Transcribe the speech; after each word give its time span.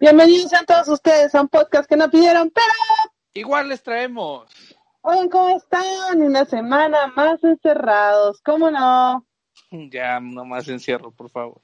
Bienvenidos 0.00 0.54
a 0.54 0.64
todos 0.64 0.88
ustedes 0.88 1.34
a 1.34 1.42
un 1.42 1.48
podcast 1.48 1.86
que 1.86 1.94
no 1.94 2.10
pidieron, 2.10 2.50
pero 2.50 3.12
igual 3.34 3.68
les 3.68 3.82
traemos. 3.82 4.48
Oigan, 5.02 5.28
¿cómo 5.28 5.54
están? 5.54 6.22
Una 6.22 6.46
semana 6.46 7.08
más 7.08 7.44
encerrados, 7.44 8.40
¿cómo 8.40 8.70
no? 8.70 9.26
Ya, 9.92 10.18
nomás 10.18 10.66
encierro, 10.68 11.10
por 11.10 11.28
favor. 11.28 11.60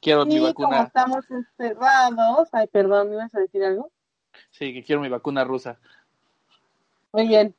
Quiero 0.00 0.26
mi 0.26 0.40
vacuna. 0.40 0.68
Como 0.68 0.82
estamos 0.82 1.24
encerrados. 1.30 2.48
Ay, 2.50 2.66
perdón, 2.66 3.10
¿me 3.10 3.14
ibas 3.14 3.32
a 3.36 3.40
decir 3.40 3.62
algo? 3.62 3.92
Sí, 4.50 4.74
que 4.74 4.82
quiero 4.82 5.00
mi 5.00 5.08
vacuna 5.08 5.44
rusa. 5.44 5.78
Muy 7.12 7.28
bien. 7.28 7.54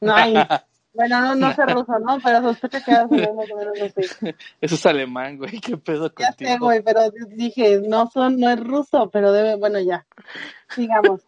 No 0.00 0.14
hay. 0.14 0.36
bueno, 0.92 1.20
no, 1.20 1.34
no 1.34 1.54
sé 1.54 1.62
ruso, 1.66 1.98
¿no? 1.98 2.18
Pero 2.22 2.42
sospecho 2.42 2.78
que 2.84 2.92
más 2.92 3.50
o 3.50 3.56
menos 3.56 3.80
así. 3.80 4.34
Eso 4.60 4.74
es 4.74 4.86
alemán, 4.86 5.38
güey. 5.38 5.60
¿Qué 5.60 5.76
pedo 5.76 6.12
ya 6.16 6.28
contigo? 6.28 6.50
sé, 6.50 6.58
güey, 6.58 6.82
pero 6.82 7.10
dije, 7.28 7.80
no 7.86 8.10
son, 8.10 8.38
no 8.38 8.50
es 8.50 8.60
ruso, 8.60 9.10
pero 9.10 9.32
debe, 9.32 9.56
bueno, 9.56 9.80
ya. 9.80 10.06
Sigamos. 10.68 11.22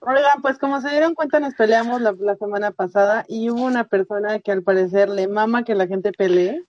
Oigan, 0.00 0.42
pues 0.42 0.58
como 0.58 0.80
se 0.80 0.90
dieron 0.90 1.14
cuenta, 1.14 1.40
nos 1.40 1.54
peleamos 1.54 2.00
la, 2.00 2.14
la 2.18 2.36
semana 2.36 2.70
pasada 2.70 3.24
y 3.28 3.50
hubo 3.50 3.62
una 3.62 3.84
persona 3.84 4.38
que 4.38 4.52
al 4.52 4.62
parecer 4.62 5.08
le 5.08 5.26
mama 5.26 5.64
que 5.64 5.74
la 5.74 5.86
gente 5.86 6.12
pelee. 6.12 6.64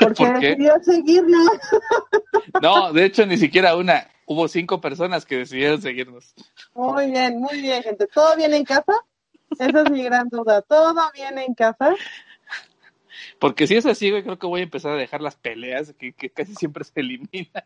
Porque 0.00 0.24
decidió 0.32 0.74
seguirnos. 0.82 1.50
No, 2.62 2.92
de 2.92 3.04
hecho, 3.04 3.26
ni 3.26 3.36
siquiera 3.36 3.76
una. 3.76 4.08
Hubo 4.24 4.48
cinco 4.48 4.80
personas 4.80 5.26
que 5.26 5.38
decidieron 5.38 5.82
seguirnos. 5.82 6.34
Muy 6.74 7.10
bien, 7.10 7.38
muy 7.38 7.60
bien, 7.60 7.82
gente. 7.82 8.06
¿Todo 8.06 8.34
bien 8.36 8.54
en 8.54 8.64
casa? 8.64 8.94
Esa 9.58 9.82
es 9.82 9.90
mi 9.90 10.02
gran 10.02 10.28
duda. 10.28 10.62
¿Todo 10.62 10.94
bien 11.14 11.38
en 11.38 11.54
casa? 11.54 11.94
Porque 13.38 13.66
si 13.66 13.76
es 13.76 13.86
así, 13.86 14.10
güey, 14.10 14.22
creo 14.22 14.38
que 14.38 14.46
voy 14.46 14.60
a 14.60 14.64
empezar 14.64 14.92
a 14.92 14.96
dejar 14.96 15.20
las 15.20 15.36
peleas 15.36 15.92
que, 15.98 16.12
que 16.12 16.30
casi 16.30 16.54
siempre 16.54 16.84
se 16.84 17.00
eliminan. 17.00 17.64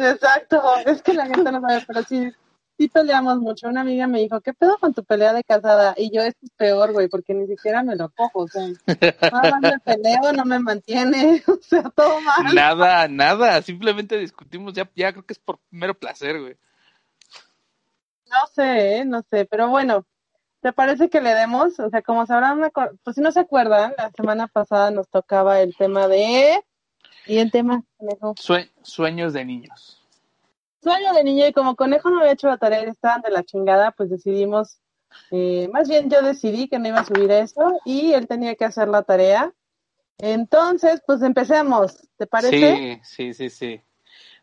Exacto. 0.00 0.60
Es 0.86 1.02
que 1.02 1.14
la 1.14 1.26
gente 1.26 1.50
no 1.52 1.60
sabe, 1.60 1.84
pero 1.86 2.02
sí, 2.02 2.30
sí 2.76 2.88
peleamos 2.88 3.38
mucho. 3.38 3.68
Una 3.68 3.82
amiga 3.82 4.06
me 4.06 4.20
dijo, 4.20 4.40
¿qué 4.40 4.52
pedo 4.52 4.78
con 4.78 4.94
tu 4.94 5.04
pelea 5.04 5.32
de 5.32 5.44
casada? 5.44 5.94
Y 5.96 6.10
yo, 6.14 6.22
esto 6.22 6.40
es 6.44 6.50
peor, 6.52 6.92
güey, 6.92 7.08
porque 7.08 7.34
ni 7.34 7.46
siquiera 7.46 7.82
me 7.82 7.94
lo 7.94 8.08
cojo. 8.10 8.40
O 8.40 8.48
sea, 8.48 8.66
nada 8.86 9.50
más 9.50 9.60
me 9.60 9.78
peleo, 9.80 10.32
no 10.32 10.44
me 10.44 10.58
mantiene. 10.58 11.42
O 11.46 11.58
sea, 11.62 11.82
todo 11.82 12.20
mal. 12.20 12.54
Nada, 12.54 13.06
nada. 13.08 13.62
Simplemente 13.62 14.18
discutimos. 14.18 14.72
Ya, 14.72 14.90
ya 14.96 15.12
creo 15.12 15.24
que 15.24 15.34
es 15.34 15.38
por 15.38 15.60
mero 15.70 15.94
placer, 15.94 16.40
güey. 16.40 16.56
No 18.30 18.46
sé, 18.54 18.98
¿eh? 18.98 19.04
no 19.04 19.22
sé, 19.28 19.44
pero 19.44 19.68
bueno, 19.68 20.06
¿te 20.60 20.72
parece 20.72 21.08
que 21.08 21.20
le 21.20 21.34
demos? 21.34 21.78
O 21.80 21.90
sea, 21.90 22.02
como 22.02 22.26
sabrán, 22.26 22.60
pues 23.02 23.16
si 23.16 23.20
no 23.22 23.32
se 23.32 23.40
acuerdan, 23.40 23.94
la 23.96 24.10
semana 24.10 24.46
pasada 24.48 24.90
nos 24.90 25.08
tocaba 25.08 25.60
el 25.60 25.74
tema 25.76 26.08
de... 26.08 26.62
¿Y 27.26 27.38
el 27.38 27.50
tema? 27.50 27.82
Conejo. 27.98 28.34
Sue- 28.38 28.70
sueños 28.82 29.32
de 29.32 29.44
niños. 29.44 30.02
Sueño 30.82 31.12
de 31.12 31.24
niño 31.24 31.46
y 31.46 31.52
como 31.52 31.76
Conejo 31.76 32.10
no 32.10 32.20
había 32.20 32.32
hecho 32.32 32.48
la 32.48 32.56
tarea 32.56 32.82
y 32.84 32.88
estaban 32.88 33.20
de 33.20 33.30
la 33.30 33.42
chingada, 33.44 33.90
pues 33.92 34.08
decidimos, 34.08 34.80
eh, 35.30 35.68
más 35.72 35.88
bien 35.88 36.08
yo 36.08 36.22
decidí 36.22 36.68
que 36.68 36.78
no 36.78 36.88
iba 36.88 37.00
a 37.00 37.04
subir 37.04 37.30
eso 37.30 37.78
y 37.84 38.14
él 38.14 38.26
tenía 38.26 38.54
que 38.54 38.64
hacer 38.64 38.88
la 38.88 39.02
tarea. 39.02 39.52
Entonces, 40.18 41.02
pues 41.06 41.22
empecemos, 41.22 42.08
¿te 42.16 42.26
parece? 42.26 43.00
Sí, 43.02 43.32
sí, 43.32 43.34
sí, 43.34 43.50
sí. 43.50 43.80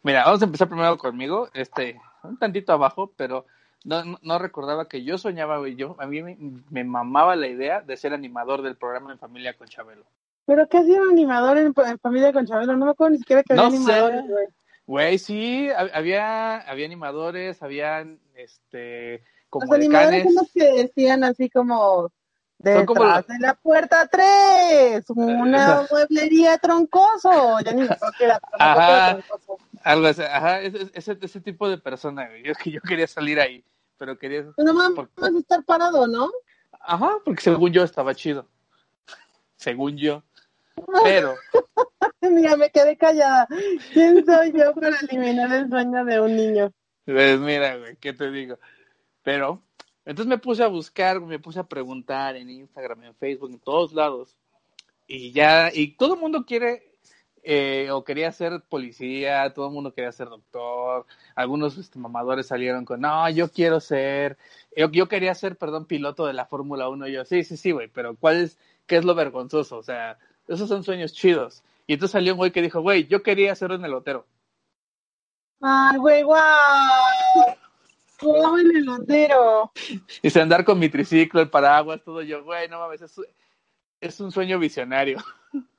Mira, 0.03 0.25
vamos 0.25 0.41
a 0.41 0.45
empezar 0.45 0.69
primero 0.69 0.97
conmigo, 0.97 1.49
este, 1.53 1.99
un 2.23 2.37
tantito 2.37 2.71
abajo, 2.71 3.11
pero 3.15 3.45
no, 3.83 4.39
recordaba 4.39 4.87
que 4.87 5.03
yo 5.03 5.17
soñaba, 5.17 5.57
güey, 5.59 5.75
yo, 5.75 5.95
a 5.99 6.05
mí 6.07 6.21
me, 6.21 6.37
me 6.69 6.83
mamaba 6.83 7.35
la 7.35 7.47
idea 7.47 7.81
de 7.81 7.95
ser 7.97 8.13
animador 8.13 8.61
del 8.61 8.75
programa 8.75 9.11
En 9.13 9.19
Familia 9.19 9.55
con 9.57 9.67
Chabelo. 9.67 10.05
Pero 10.45 10.67
¿qué 10.69 10.77
hacía 10.79 11.01
un 11.01 11.09
animador 11.09 11.57
en, 11.57 11.73
en 11.75 11.99
Familia 11.99 12.31
con 12.33 12.45
Chabelo? 12.45 12.75
No 12.75 12.85
me 12.85 12.91
acuerdo 12.91 13.11
ni 13.11 13.17
siquiera 13.19 13.43
que 13.43 13.53
había 13.53 13.63
No 13.63 13.71
sé. 13.71 13.75
animadores, 13.77 14.27
güey. 14.29 14.47
Güey, 14.85 15.17
sí, 15.19 15.67
hab- 15.67 15.91
había, 15.93 16.57
había 16.61 16.85
animadores, 16.85 17.61
habían, 17.61 18.19
este, 18.35 19.21
como 19.49 19.65
Los 19.65 19.75
animadores 19.75 20.23
son 20.23 20.35
los 20.35 20.51
que 20.53 20.63
decían 20.83 21.23
así 21.25 21.49
como 21.49 22.09
Son 22.63 22.85
como 22.85 23.03
detrás 23.03 23.27
de 23.27 23.39
la 23.39 23.53
puerta 23.55 24.07
3, 24.07 25.09
una 25.09 25.85
mueblería 25.91 26.57
troncoso. 26.57 27.59
Ya 27.65 27.73
ni 27.73 27.81
me 27.83 27.89
acuerdo 27.93 28.15
era, 28.19 28.39
Ajá. 28.59 29.11
troncoso. 29.11 29.57
Algo 29.87 30.07
así, 30.07 30.21
ajá, 30.21 30.61
ese, 30.61 30.91
ese, 30.93 31.17
ese 31.21 31.41
tipo 31.41 31.69
de 31.69 31.77
persona, 31.77 32.27
güey. 32.27 32.43
Yo, 32.43 32.53
que 32.55 32.71
yo 32.71 32.81
quería 32.81 33.07
salir 33.07 33.39
ahí, 33.39 33.63
pero 33.97 34.17
quería, 34.17 34.45
Pero 34.55 34.73
no 34.73 34.93
Por- 34.95 35.09
mames 35.17 35.41
estar 35.41 35.63
parado, 35.63 36.07
¿no? 36.07 36.29
ajá, 36.81 37.13
porque 37.23 37.41
según 37.41 37.71
yo 37.71 37.83
estaba 37.83 38.13
chido. 38.13 38.47
Según 39.55 39.97
yo. 39.97 40.23
Pero, 41.03 41.35
Mira, 42.21 42.55
me 42.57 42.69
quedé 42.69 42.97
callada. 42.97 43.47
¿Quién 43.93 44.25
soy 44.25 44.51
yo 44.51 44.73
para 44.73 44.97
eliminar 45.09 45.51
el 45.53 45.69
sueño 45.69 46.03
de 46.05 46.19
un 46.19 46.35
niño? 46.35 46.71
Pues 47.05 47.39
mira, 47.39 47.77
güey, 47.77 47.95
¿qué 47.97 48.11
te 48.13 48.29
digo? 48.29 48.59
Pero, 49.23 49.63
entonces 50.05 50.27
me 50.29 50.37
puse 50.37 50.63
a 50.63 50.67
buscar, 50.67 51.21
me 51.21 51.39
puse 51.39 51.59
a 51.59 51.67
preguntar 51.67 52.35
en 52.35 52.49
Instagram, 52.49 53.03
en 53.05 53.15
Facebook, 53.15 53.51
en 53.51 53.59
todos 53.59 53.93
lados. 53.93 54.37
Y 55.07 55.31
ya, 55.31 55.71
y 55.73 55.95
todo 55.95 56.15
el 56.15 56.19
mundo 56.19 56.45
quiere, 56.45 56.96
eh, 57.49 57.91
o 57.91 58.03
quería 58.03 58.29
ser 58.33 58.61
policía, 58.67 59.53
todo 59.53 59.67
el 59.67 59.73
mundo 59.73 59.93
quería 59.93 60.11
ser 60.11 60.27
doctor. 60.27 61.05
Algunos 61.33 61.77
este, 61.77 61.97
mamadores 61.97 62.47
salieron 62.47 62.83
con, 62.83 62.99
no, 62.99 63.29
yo 63.29 63.49
quiero 63.49 63.79
ser, 63.79 64.37
yo, 64.75 64.91
yo 64.91 65.07
quería 65.07 65.33
ser, 65.33 65.55
perdón, 65.55 65.85
piloto 65.85 66.25
de 66.25 66.33
la 66.33 66.45
Fórmula 66.45 66.89
1. 66.89 67.07
Y 67.07 67.13
yo, 67.13 67.23
sí, 67.23 67.45
sí, 67.45 67.55
sí, 67.55 67.71
güey, 67.71 67.87
pero 67.87 68.17
¿cuál 68.17 68.43
es, 68.43 68.59
qué 68.85 68.97
es 68.97 69.05
lo 69.05 69.15
vergonzoso? 69.15 69.77
O 69.77 69.83
sea, 69.83 70.17
esos 70.49 70.67
son 70.67 70.83
sueños 70.83 71.13
chidos. 71.13 71.63
Y 71.87 71.93
entonces 71.93 72.11
salió 72.11 72.33
un 72.33 72.37
güey 72.37 72.51
que 72.51 72.61
dijo, 72.61 72.81
güey, 72.81 73.07
yo 73.07 73.23
quería 73.23 73.55
ser 73.55 73.71
un 73.71 73.85
elotero. 73.85 74.25
Ay, 75.61 75.97
güey, 75.99 76.23
guau. 76.23 76.43
Guau, 78.21 78.57
el 78.57 78.75
elotero. 78.75 79.71
Y 80.21 80.29
se 80.31 80.41
andar 80.41 80.65
con 80.65 80.79
mi 80.79 80.89
triciclo, 80.89 81.39
el 81.39 81.49
paraguas, 81.49 82.03
todo 82.03 82.21
yo, 82.23 82.43
güey, 82.43 82.67
no 82.67 82.79
mames, 82.79 83.03
es, 83.03 83.21
es 84.01 84.19
un 84.19 84.33
sueño 84.33 84.59
visionario. 84.59 85.23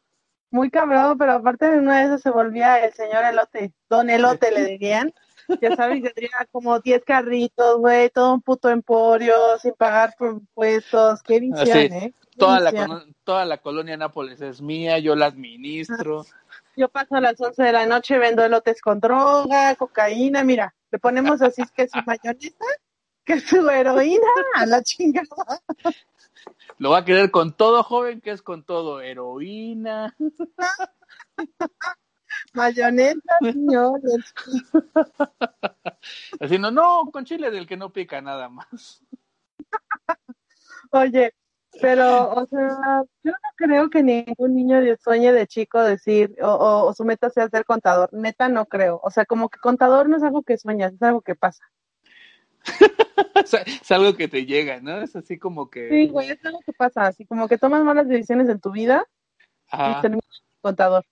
Muy 0.50 0.70
cabrón, 0.70 1.19
pero 1.19 1.32
aparte 1.32 1.70
de 1.70 1.78
una 1.78 1.98
de 1.98 2.04
esas 2.06 2.22
se 2.22 2.31
volvía 2.31 2.84
el 2.84 2.92
señor 2.92 3.25
elote. 3.25 3.72
Don 3.88 4.09
elote 4.09 4.50
le 4.50 4.64
dirían. 4.64 5.12
Ya 5.62 5.75
sabes, 5.76 6.03
tendría 6.03 6.47
como 6.53 6.78
10 6.78 7.04
carritos, 7.04 7.78
güey, 7.78 8.10
todo 8.10 8.34
un 8.34 8.42
puto 8.42 8.69
emporio, 8.69 9.34
sin 9.60 9.72
pagar 9.72 10.14
por 10.19 10.32
impuestos. 10.32 11.22
Qué 11.22 11.41
visión, 11.41 11.60
Así, 11.60 11.70
¿eh? 11.70 12.14
Qué 12.31 12.38
Toda 12.38 12.60
la, 12.60 12.70
visión. 12.70 13.16
toda 13.25 13.44
la 13.47 13.58
colonia 13.58 13.97
Nápoles 13.97 14.41
es 14.42 14.60
mía, 14.60 14.98
yo 14.98 15.16
la 15.16 15.26
administro. 15.26 16.26
Yo 16.76 16.88
paso 16.88 17.16
a 17.16 17.20
las 17.20 17.41
11 17.41 17.62
de 17.62 17.72
la 17.72 17.87
noche, 17.87 18.19
vendo 18.19 18.44
elotes 18.44 18.81
con 18.81 19.00
droga, 19.00 19.75
cocaína, 19.75 20.44
mira, 20.44 20.75
le 20.91 20.98
ponemos 20.98 21.42
así 21.42 21.62
que 21.75 21.88
su 21.88 21.98
mayonesa, 22.06 22.64
que 23.25 23.41
su 23.41 23.69
heroína, 23.69 24.28
a 24.54 24.66
la 24.66 24.82
chingada. 24.82 25.26
Lo 26.78 26.91
va 26.91 26.98
a 26.98 27.04
querer 27.04 27.31
con 27.31 27.56
todo, 27.56 27.82
joven, 27.82 28.20
que 28.20 28.31
es 28.31 28.42
con 28.42 28.64
todo. 28.64 29.00
Heroína. 29.00 30.16
Mayonesa, 32.54 33.20
señores. 33.41 34.34
Así, 36.41 36.58
no, 36.58 37.10
con 37.12 37.25
chile 37.25 37.50
del 37.50 37.66
que 37.66 37.76
no 37.76 37.92
pica 37.92 38.20
nada 38.20 38.48
más. 38.48 39.03
Oye, 40.91 41.34
pero, 41.81 42.32
o 42.32 42.46
sea, 42.46 43.02
yo 43.22 43.32
no 43.32 43.49
creo 43.56 43.90
que 43.90 44.02
ningún 44.02 44.55
niño 44.55 44.81
sueñe 45.02 45.32
de 45.32 45.46
chico 45.46 45.82
decir, 45.82 46.34
o, 46.40 46.49
o, 46.49 46.87
o 46.87 46.94
su 46.94 47.05
meta 47.05 47.31
sea 47.31 47.49
ser 47.49 47.64
contador. 47.64 48.08
Neta, 48.12 48.49
no 48.49 48.67
creo. 48.67 49.00
O 49.02 49.11
sea, 49.11 49.26
como 49.26 49.49
que 49.49 49.58
contador 49.58 50.08
no 50.08 50.17
es 50.17 50.22
algo 50.22 50.43
que 50.43 50.58
sueñas, 50.58 50.94
es 50.94 51.02
algo 51.02 51.20
que 51.20 51.34
pasa. 51.34 51.64
Es 53.82 53.91
algo 53.93 54.15
que 54.15 54.29
te 54.29 54.44
llega, 54.47 54.81
¿no? 54.81 55.00
Es 55.00 55.15
así 55.17 55.38
como 55.38 55.70
que... 55.70 55.88
Sí, 55.88 56.09
güey, 56.09 56.31
es 56.31 56.44
algo 56.44 56.61
que 56.61 56.73
pasa. 56.73 57.06
Así 57.06 57.25
como 57.25 57.49
que 57.49 57.56
tomas 57.59 57.82
malas 57.82 58.06
decisiones 58.09 58.49
en 58.49 58.61
tu 58.61 58.70
vida 58.73 59.06
y 59.73 60.00
terminas 60.03 60.43
contador. 60.61 61.05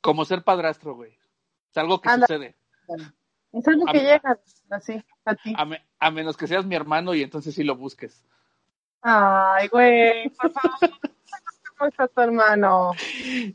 como 0.00 0.24
ser 0.24 0.42
padrastro, 0.42 0.94
güey. 0.94 1.12
Es 1.70 1.76
algo 1.76 2.00
que 2.00 2.08
Anda. 2.08 2.26
sucede. 2.26 2.56
Es 3.52 3.68
algo 3.68 3.88
A 3.88 3.92
que 3.92 3.98
llega 4.00 4.38
así, 4.70 5.04
a 5.24 5.34
ti. 5.36 5.54
A, 5.56 5.64
me- 5.64 5.84
a 5.98 6.10
menos 6.10 6.36
que 6.36 6.46
seas 6.46 6.64
mi 6.66 6.74
hermano 6.74 7.14
y 7.14 7.22
entonces 7.22 7.54
sí 7.54 7.62
lo 7.62 7.76
busques. 7.76 8.24
Ay, 9.02 9.68
güey, 9.68 10.28
por 10.30 10.50
favor. 10.52 10.90
¿Cómo 11.76 11.88
está 11.90 12.06
tu 12.08 12.20
hermano? 12.20 12.92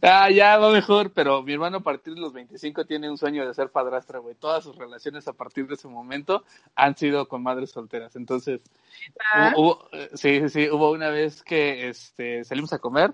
Ah, 0.02 0.30
ya 0.30 0.58
va 0.58 0.72
mejor, 0.72 1.14
pero 1.14 1.42
mi 1.42 1.54
hermano 1.54 1.78
a 1.78 1.84
partir 1.84 2.14
de 2.16 2.20
los 2.22 2.34
25 2.34 2.86
tiene 2.86 3.10
un 3.10 3.18
sueño 3.18 3.48
de 3.48 3.54
ser 3.54 3.72
padrastra, 3.72 4.20
güey. 4.20 4.36
Todas 4.36 4.64
sus 4.64 4.76
relaciones 4.76 5.28
a 5.28 5.34
partir 5.34 5.68
de 5.68 5.76
ese 5.76 5.88
momento 5.88 6.44
han 6.76 6.98
sido 6.98 7.28
con 7.28 7.42
madres 7.44 7.72
solteras. 7.72 8.16
Entonces, 8.18 8.62
¿Ah? 9.34 9.54
hubo, 9.56 9.78
hubo- 9.78 9.90
eh, 9.94 10.10
sí, 10.16 10.50
sí, 10.50 10.70
hubo 10.70 10.92
una 10.92 11.10
vez 11.10 11.44
que 11.44 11.88
este, 11.90 12.44
salimos 12.44 12.74
a 12.74 12.80
comer, 12.80 13.14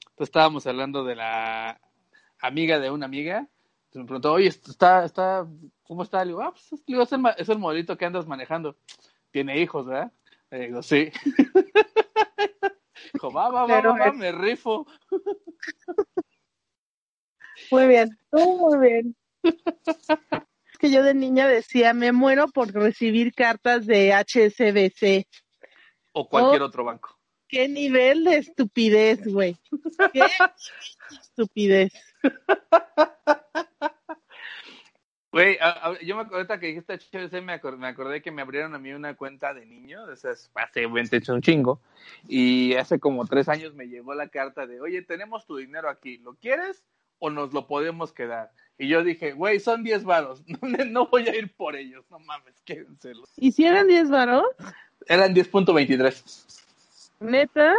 entonces 0.00 0.28
estábamos 0.28 0.66
hablando 0.66 1.04
de 1.04 1.16
la 1.16 1.80
amiga 2.40 2.78
de 2.78 2.90
una 2.90 3.06
amiga, 3.06 3.38
entonces 3.38 4.02
me 4.02 4.04
preguntó, 4.04 4.32
oye, 4.34 4.48
está, 4.48 5.04
está, 5.04 5.46
¿cómo 5.84 6.02
está? 6.02 6.22
Le 6.24 6.28
digo, 6.32 6.42
ah, 6.42 6.50
pues 6.52 6.70
es, 6.72 6.84
es 6.86 7.12
el, 7.12 7.20
es 7.38 7.48
el 7.48 7.58
modelito 7.58 7.96
que 7.96 8.04
andas 8.04 8.26
manejando. 8.26 8.76
Tiene 9.30 9.58
hijos, 9.60 9.86
¿verdad? 9.86 10.12
Le 10.50 10.66
digo, 10.66 10.82
sí. 10.82 11.10
Dijo, 13.14 13.32
va, 13.32 13.48
va, 13.48 13.64
va, 13.66 13.80
va, 13.80 14.12
me 14.12 14.30
rifo. 14.32 14.86
Muy 17.70 17.86
bien, 17.86 18.18
muy 18.32 18.78
bien. 18.80 19.16
Es 19.42 20.78
que 20.80 20.90
yo 20.90 21.04
de 21.04 21.14
niña 21.14 21.46
decía, 21.46 21.94
me 21.94 22.10
muero 22.10 22.48
por 22.48 22.72
recibir 22.72 23.32
cartas 23.32 23.86
de 23.86 24.12
HSBC. 24.12 25.26
O 26.12 26.28
cualquier 26.28 26.62
Oh. 26.62 26.66
otro 26.66 26.84
banco. 26.84 27.16
¿Qué 27.46 27.68
nivel 27.68 28.24
de 28.24 28.38
estupidez, 28.38 29.24
güey? 29.24 29.56
¿Qué 30.12 30.22
estupidez? 31.22 31.92
Güey, 35.34 35.58
yo 36.06 36.14
me 36.14 36.22
acuerdo 36.22 36.36
ahorita 36.36 36.60
que 36.60 36.68
dijiste 36.68 36.94
HBC, 36.94 37.42
me, 37.42 37.60
acor- 37.60 37.76
me 37.76 37.88
acordé 37.88 38.22
que 38.22 38.30
me 38.30 38.40
abrieron 38.42 38.72
a 38.76 38.78
mí 38.78 38.92
una 38.92 39.16
cuenta 39.16 39.52
de 39.52 39.66
niño, 39.66 40.04
o 40.04 40.14
sea, 40.14 40.30
es- 40.30 40.48
hace 40.54 40.86
20 40.86 41.16
hecho 41.16 41.34
un 41.34 41.42
chingo, 41.42 41.80
y 42.28 42.74
hace 42.74 43.00
como 43.00 43.26
tres 43.26 43.48
años 43.48 43.74
me 43.74 43.88
llegó 43.88 44.14
la 44.14 44.28
carta 44.28 44.64
de, 44.64 44.80
oye, 44.80 45.02
tenemos 45.02 45.44
tu 45.44 45.56
dinero 45.56 45.88
aquí, 45.90 46.18
¿lo 46.18 46.34
quieres 46.34 46.84
o 47.18 47.30
nos 47.30 47.52
lo 47.52 47.66
podemos 47.66 48.12
quedar? 48.12 48.52
Y 48.78 48.86
yo 48.86 49.02
dije, 49.02 49.32
güey, 49.32 49.58
son 49.58 49.82
10 49.82 50.04
varos, 50.04 50.44
no, 50.86 51.08
voy 51.08 51.28
a 51.28 51.34
ir 51.34 51.52
por 51.56 51.74
ellos, 51.74 52.04
no 52.10 52.20
mames, 52.20 52.54
quédenselos. 52.64 53.28
¿Hicieron 53.36 53.88
10 53.88 54.10
varos? 54.10 54.44
Eran 55.08 55.34
10.23. 55.34 56.62
¿Neta? 57.18 57.74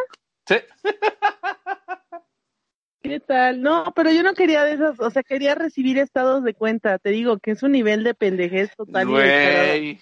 Sí. 0.45 0.55
¿Qué 3.07 3.19
tal? 3.19 3.61
No, 3.61 3.93
pero 3.95 4.11
yo 4.11 4.23
no 4.23 4.33
quería 4.33 4.63
de 4.63 4.73
esas, 4.73 4.99
o 4.99 5.09
sea, 5.11 5.21
quería 5.23 5.53
recibir 5.53 5.97
estados 5.99 6.43
de 6.43 6.53
cuenta. 6.53 6.97
Te 6.97 7.09
digo 7.11 7.37
que 7.39 7.51
es 7.51 7.61
un 7.63 7.71
nivel 7.71 8.03
de 8.03 8.13
pendejez 8.13 8.75
total. 8.75 9.07
Güey. 9.07 9.99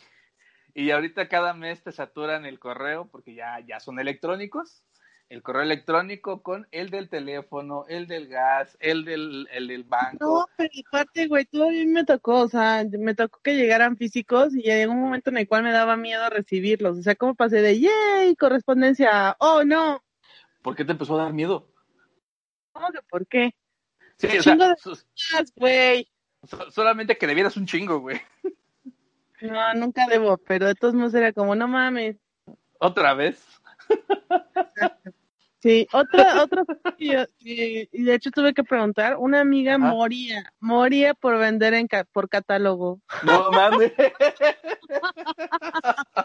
Y 0.73 0.91
ahorita 0.91 1.27
cada 1.27 1.53
mes 1.53 1.83
te 1.83 1.91
saturan 1.91 2.45
el 2.45 2.59
correo 2.59 3.07
porque 3.11 3.35
ya, 3.35 3.59
ya 3.67 3.79
son 3.79 3.99
electrónicos. 3.99 4.83
El 5.29 5.41
correo 5.41 5.63
electrónico 5.63 6.43
con 6.43 6.67
el 6.71 6.89
del 6.91 7.09
teléfono, 7.09 7.85
el 7.87 8.07
del 8.07 8.27
gas, 8.27 8.77
el 8.79 9.03
del, 9.03 9.47
el 9.51 9.67
del 9.67 9.83
No, 9.83 9.89
banco. 9.89 10.49
pero 10.57 10.69
aparte, 10.87 11.27
güey, 11.27 11.45
todavía 11.45 11.85
me 11.87 12.03
tocó, 12.05 12.41
o 12.41 12.47
sea, 12.47 12.85
me 12.99 13.15
tocó 13.15 13.39
que 13.41 13.55
llegaran 13.55 13.97
físicos 13.97 14.55
y 14.55 14.61
llegó 14.61 14.93
un 14.93 15.01
momento 15.01 15.29
en 15.29 15.37
el 15.37 15.47
cual 15.47 15.63
me 15.63 15.71
daba 15.71 15.97
miedo 15.97 16.29
recibirlos. 16.29 16.99
O 16.99 17.01
sea, 17.01 17.15
¿cómo 17.15 17.35
pasé 17.35 17.61
de 17.61 17.79
yay, 17.79 18.35
correspondencia? 18.35 19.35
Oh, 19.39 19.63
no. 19.63 20.03
¿Por 20.61 20.75
qué 20.75 20.85
te 20.85 20.91
empezó 20.91 21.19
a 21.19 21.23
dar 21.23 21.33
miedo? 21.33 21.72
¿Cómo 22.73 22.89
que 22.91 22.99
por 23.09 23.27
qué? 23.27 23.53
Sí, 24.17 24.27
o 24.27 24.41
Chingo 24.41 24.41
sea, 24.41 24.55
de- 24.69 24.75
so- 24.77 24.97
Güey. 25.55 26.07
so- 26.47 26.71
solamente 26.71 27.17
que 27.17 27.27
debieras 27.27 27.57
un 27.57 27.65
chingo, 27.65 27.99
güey. 27.99 28.21
No, 29.41 29.73
nunca 29.73 30.05
debo, 30.07 30.37
pero 30.37 30.67
de 30.67 30.75
todos 30.75 30.93
modos 30.93 31.13
era 31.13 31.33
como, 31.33 31.55
no 31.55 31.67
mames. 31.67 32.17
Otra 32.79 33.13
vez. 33.13 33.43
Sí, 35.63 35.87
otra, 35.93 36.43
otra, 36.43 36.65
y, 36.97 37.13
y- 37.39 37.87
y 37.89 38.03
de 38.03 38.15
hecho 38.15 38.31
tuve 38.31 38.53
que 38.53 38.65
preguntar, 38.65 39.15
una 39.17 39.39
amiga 39.39 39.75
Ajá. 39.75 39.91
moría, 39.93 40.51
moría 40.59 41.13
por 41.13 41.37
vender 41.39 41.73
en 41.73 41.87
ca- 41.87 42.03
por 42.03 42.27
catálogo. 42.27 42.99
No 43.23 43.49
mames. 43.49 43.93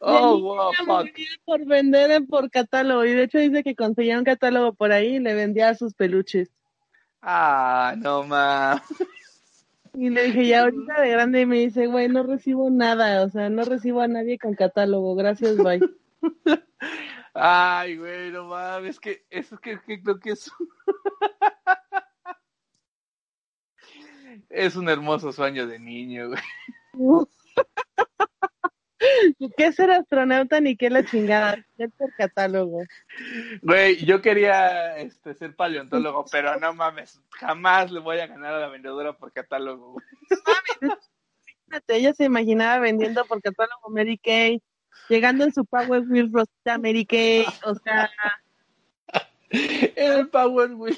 oh, 0.00 0.40
wow, 0.40 0.72
fuck. 0.84 1.08
por 1.44 1.64
vender 1.66 2.10
en 2.10 2.26
por 2.26 2.50
catálogo 2.50 3.04
y 3.04 3.12
de 3.12 3.24
hecho 3.24 3.38
dice 3.38 3.62
que 3.62 3.74
conseguía 3.74 4.18
un 4.18 4.24
catálogo 4.24 4.74
por 4.74 4.92
ahí 4.92 5.16
y 5.16 5.20
le 5.20 5.34
vendía 5.34 5.74
sus 5.74 5.94
peluches. 5.94 6.50
Ah, 7.22 7.94
no 7.98 8.24
mames. 8.24 8.82
Y 9.94 10.10
le 10.10 10.24
dije, 10.24 10.46
ya 10.46 10.62
ahorita 10.62 11.00
de 11.00 11.08
grande 11.08 11.40
y 11.40 11.46
me 11.46 11.56
dice, 11.56 11.86
güey, 11.86 12.08
no 12.08 12.22
recibo 12.22 12.68
nada, 12.68 13.24
o 13.24 13.30
sea, 13.30 13.48
no 13.48 13.64
recibo 13.64 14.02
a 14.02 14.08
nadie 14.08 14.38
con 14.38 14.54
catálogo, 14.54 15.14
gracias, 15.14 15.56
bye. 15.56 15.80
Ay, 17.34 17.96
güey, 17.96 18.30
no 18.30 18.44
mames, 18.44 19.00
que 19.00 19.24
eso 19.30 19.58
que, 19.58 19.80
que 19.86 20.02
creo 20.02 20.20
que 20.20 20.32
es 20.32 20.50
es 24.50 24.76
un 24.76 24.88
hermoso 24.88 25.32
sueño 25.32 25.66
de 25.66 25.78
niño, 25.78 26.28
güey. 26.28 27.26
¿Qué 28.98 29.66
es 29.66 29.74
ser 29.74 29.90
astronauta 29.90 30.60
ni 30.60 30.76
qué 30.76 30.88
la 30.88 31.04
chingada? 31.04 31.64
Ser 31.76 31.90
por 31.98 32.14
catálogo. 32.14 32.82
Güey, 33.62 34.04
yo 34.04 34.22
quería 34.22 34.96
este, 34.96 35.34
ser 35.34 35.54
paleontólogo, 35.54 36.24
pero 36.30 36.58
no 36.58 36.72
mames, 36.72 37.20
jamás 37.30 37.90
le 37.90 38.00
voy 38.00 38.18
a 38.20 38.26
ganar 38.26 38.54
a 38.54 38.60
la 38.60 38.68
vendedora 38.68 39.12
por 39.12 39.32
catálogo, 39.32 39.92
güey. 39.92 40.06
Fíjate, 41.66 41.96
ella 41.96 42.14
se 42.14 42.24
imaginaba 42.24 42.78
vendiendo 42.78 43.24
por 43.26 43.42
catálogo 43.42 43.90
Mary 43.90 44.18
Kay, 44.18 44.62
llegando 45.08 45.44
en 45.44 45.52
su 45.52 45.64
Power 45.66 46.02
Wheel 46.08 46.30
Rosita 46.32 46.78
Mary 46.78 47.04
Kay, 47.04 47.44
o 47.64 47.74
sea, 47.74 48.10
el 49.50 50.28
Power 50.28 50.72
Wheel. 50.72 50.96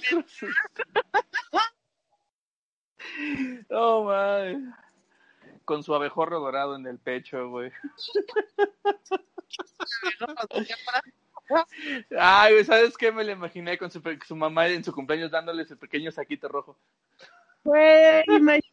Oh, 3.70 4.04
mames. 4.04 4.87
Con 5.68 5.82
su 5.82 5.94
abejorro 5.94 6.40
dorado 6.40 6.76
en 6.76 6.86
el 6.86 6.98
pecho, 6.98 7.50
güey. 7.50 7.70
Ay, 12.18 12.52
güey, 12.54 12.64
¿sabes 12.64 12.96
qué? 12.96 13.12
Me 13.12 13.22
lo 13.22 13.32
imaginé 13.32 13.76
con 13.76 13.90
su, 13.90 14.00
su 14.26 14.34
mamá 14.34 14.66
en 14.68 14.82
su 14.82 14.94
cumpleaños 14.94 15.30
dándole 15.30 15.66
su 15.66 15.76
pequeño 15.76 16.10
saquito 16.10 16.48
rojo. 16.48 16.78
güey, 17.64 18.22
imagínate 18.28 18.66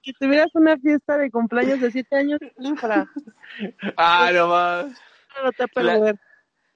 que 0.00 0.12
tuvieras 0.12 0.54
una 0.54 0.76
fiesta 0.78 1.18
de 1.18 1.28
cumpleaños 1.28 1.80
de 1.80 1.90
siete 1.90 2.14
años 2.14 2.38
infra, 2.58 3.10
Ah, 3.96 4.30
no 5.42 5.50
te 5.50 5.82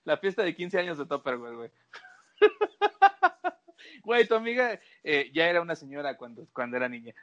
La- 0.05 0.17
fiesta 0.17 0.43
de 0.43 0.57
15 0.57 0.77
años 0.81 0.99
de 0.99 1.07
Tupperware, 1.07 1.55
güey. 1.55 1.71
Güey, 4.03 4.27
tu 4.27 4.35
amiga 4.35 4.81
eh, 5.05 5.31
ya 5.33 5.47
era 5.47 5.63
una 5.63 5.77
señora 5.77 6.17
cuando, 6.17 6.49
cuando 6.53 6.77
era 6.77 6.89
niña. 6.89 7.15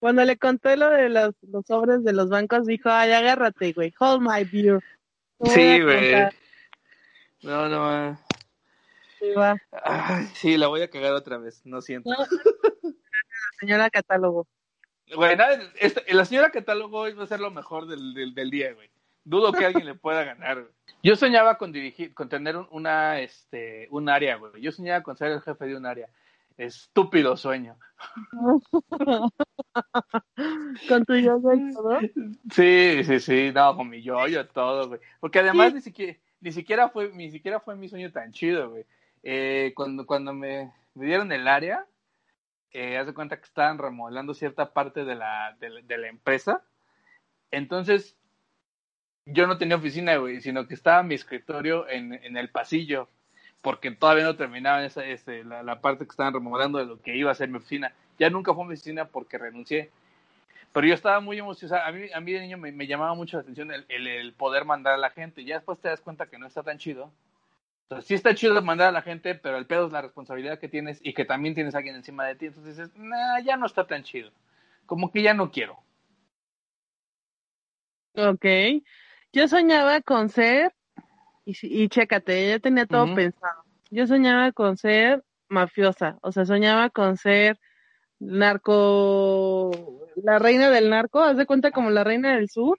Cuando 0.00 0.24
le 0.24 0.36
conté 0.38 0.76
lo 0.76 0.90
de 0.90 1.08
los, 1.08 1.34
los 1.42 1.66
sobres 1.66 2.04
de 2.04 2.12
los 2.12 2.28
bancos, 2.28 2.66
dijo, 2.66 2.88
ay, 2.90 3.12
agárrate, 3.12 3.72
güey, 3.72 3.92
hold 3.98 4.20
my 4.22 4.44
beer. 4.44 4.80
Sí, 5.44 5.80
güey. 5.82 6.14
No, 7.42 7.68
no. 7.68 8.18
Sí, 9.18 9.30
va. 9.36 9.56
Ay, 9.84 10.26
sí, 10.34 10.56
la 10.56 10.68
voy 10.68 10.82
a 10.82 10.90
cagar 10.90 11.12
otra 11.12 11.38
vez, 11.38 11.60
no 11.64 11.80
siento. 11.80 12.10
No, 12.10 12.16
señora 13.60 13.90
catálogo. 13.90 14.46
Güey, 15.14 15.36
nada, 15.36 15.58
esta- 15.80 16.02
la 16.12 16.24
señora 16.24 16.50
catálogo 16.50 16.98
hoy 17.00 17.14
va 17.14 17.24
a 17.24 17.28
ser 17.28 17.40
lo 17.40 17.50
mejor 17.50 17.86
del, 17.86 18.14
del, 18.14 18.34
del 18.34 18.50
día, 18.50 18.72
güey. 18.74 18.90
Dudo 19.24 19.52
que 19.52 19.66
alguien 19.66 19.86
le 19.86 19.94
pueda 19.94 20.22
ganar, 20.24 20.60
güey. 20.62 20.72
Yo 21.02 21.16
soñaba 21.16 21.58
con 21.58 21.72
dirigir, 21.72 22.14
con 22.14 22.28
tener 22.28 22.56
un, 22.56 22.66
una, 22.70 23.20
este, 23.20 23.88
un 23.90 24.08
área, 24.08 24.36
güey. 24.36 24.60
Yo 24.62 24.70
soñaba 24.72 25.02
con 25.02 25.16
ser 25.16 25.32
el 25.32 25.40
jefe 25.40 25.66
de 25.66 25.76
un 25.76 25.86
área. 25.86 26.08
Estúpido 26.58 27.36
sueño. 27.36 27.78
Con 30.88 31.04
tu 31.04 31.14
yoga 31.14 31.54
y 31.54 31.72
todo. 31.72 32.00
Sí, 32.50 33.04
sí, 33.04 33.20
sí, 33.20 33.52
no, 33.54 33.76
con 33.76 33.88
mi 33.88 34.02
yoyo, 34.02 34.46
todo, 34.48 34.88
güey. 34.88 35.00
Porque 35.20 35.38
además 35.38 35.72
ni 35.72 35.80
siquiera, 35.80 36.18
ni 36.40 36.52
siquiera 36.52 36.88
fue, 36.88 37.12
ni 37.14 37.30
siquiera 37.30 37.60
fue 37.60 37.76
mi 37.76 37.88
sueño 37.88 38.10
tan 38.12 38.32
chido, 38.32 38.70
güey. 38.70 38.84
Eh, 39.22 39.72
cuando, 39.74 40.04
cuando 40.06 40.32
me, 40.32 40.72
me 40.94 41.06
dieron 41.06 41.30
el 41.32 41.46
área, 41.46 41.86
eh, 42.72 42.98
haz 42.98 43.06
de 43.06 43.14
cuenta 43.14 43.38
que 43.38 43.44
estaban 43.44 43.78
remodelando 43.78 44.34
cierta 44.34 44.72
parte 44.72 45.04
de 45.04 45.14
la, 45.14 45.56
de 45.60 45.70
la, 45.70 45.80
de 45.82 45.98
la 45.98 46.08
empresa. 46.08 46.64
Entonces, 47.50 48.16
yo 49.26 49.46
no 49.46 49.58
tenía 49.58 49.76
oficina, 49.76 50.16
güey, 50.16 50.40
sino 50.40 50.66
que 50.66 50.74
estaba 50.74 51.02
mi 51.02 51.14
escritorio 51.14 51.88
en, 51.88 52.14
en 52.14 52.36
el 52.36 52.50
pasillo, 52.50 53.08
porque 53.62 53.90
todavía 53.90 54.24
no 54.24 54.36
terminaban 54.36 54.84
esa, 54.84 55.04
ese, 55.04 55.44
la, 55.44 55.62
la 55.62 55.80
parte 55.80 56.04
que 56.04 56.10
estaban 56.10 56.34
remodelando 56.34 56.78
de 56.78 56.86
lo 56.86 57.00
que 57.00 57.16
iba 57.16 57.30
a 57.30 57.34
ser 57.34 57.48
mi 57.48 57.58
oficina. 57.58 57.92
Ya 58.18 58.30
nunca 58.30 58.54
fue 58.54 58.64
mi 58.64 58.74
oficina 58.74 59.06
porque 59.06 59.38
renuncié. 59.38 59.90
Pero 60.72 60.86
yo 60.86 60.94
estaba 60.94 61.20
muy 61.20 61.38
emocionado. 61.38 61.84
A 61.84 61.92
mí, 61.92 62.06
a 62.12 62.20
mí 62.20 62.32
de 62.32 62.40
niño 62.40 62.58
me, 62.58 62.86
llamaba 62.86 63.14
mucho 63.14 63.36
la 63.36 63.42
atención 63.42 63.72
el, 63.72 63.84
el, 63.88 64.32
poder 64.34 64.64
mandar 64.64 64.94
a 64.94 64.98
la 64.98 65.10
gente. 65.10 65.44
Ya 65.44 65.56
después 65.56 65.78
te 65.80 65.88
das 65.88 66.00
cuenta 66.00 66.26
que 66.26 66.38
no 66.38 66.46
está 66.46 66.62
tan 66.62 66.78
chido. 66.78 67.10
Sea, 67.88 68.02
sí 68.02 68.14
está 68.14 68.34
chido 68.34 68.60
mandar 68.62 68.88
a 68.88 68.92
la 68.92 69.02
gente, 69.02 69.34
pero 69.34 69.56
el 69.56 69.66
pedo 69.66 69.86
es 69.86 69.92
la 69.92 70.02
responsabilidad 70.02 70.58
que 70.58 70.68
tienes 70.68 71.00
y 71.02 71.14
que 71.14 71.24
también 71.24 71.54
tienes 71.54 71.74
a 71.74 71.78
alguien 71.78 71.96
encima 71.96 72.26
de 72.26 72.34
ti. 72.34 72.46
Entonces 72.46 72.76
dices, 72.76 72.92
ya 73.44 73.56
no 73.56 73.66
está 73.66 73.86
tan 73.86 74.02
chido. 74.02 74.30
Como 74.86 75.10
que 75.10 75.22
ya 75.22 75.34
no 75.34 75.50
quiero. 75.50 75.82
Ok. 78.14 78.44
Yo 79.32 79.48
soñaba 79.48 80.00
con 80.02 80.28
ser, 80.28 80.74
y, 81.52 81.82
y 81.84 81.88
chécate, 81.88 82.48
ya 82.48 82.58
tenía 82.58 82.86
todo 82.86 83.06
pensado. 83.14 83.64
Yo 83.90 84.06
soñaba 84.06 84.52
con 84.52 84.76
ser 84.76 85.22
mafiosa, 85.48 86.18
o 86.22 86.30
sea, 86.32 86.44
soñaba 86.44 86.90
con 86.90 87.16
ser 87.16 87.58
narco, 88.20 89.70
la 90.22 90.38
reina 90.38 90.70
del 90.70 90.90
narco, 90.90 91.20
haz 91.22 91.36
de 91.36 91.46
cuenta 91.46 91.70
como 91.70 91.90
la 91.90 92.04
reina 92.04 92.34
del 92.36 92.48
sur. 92.48 92.78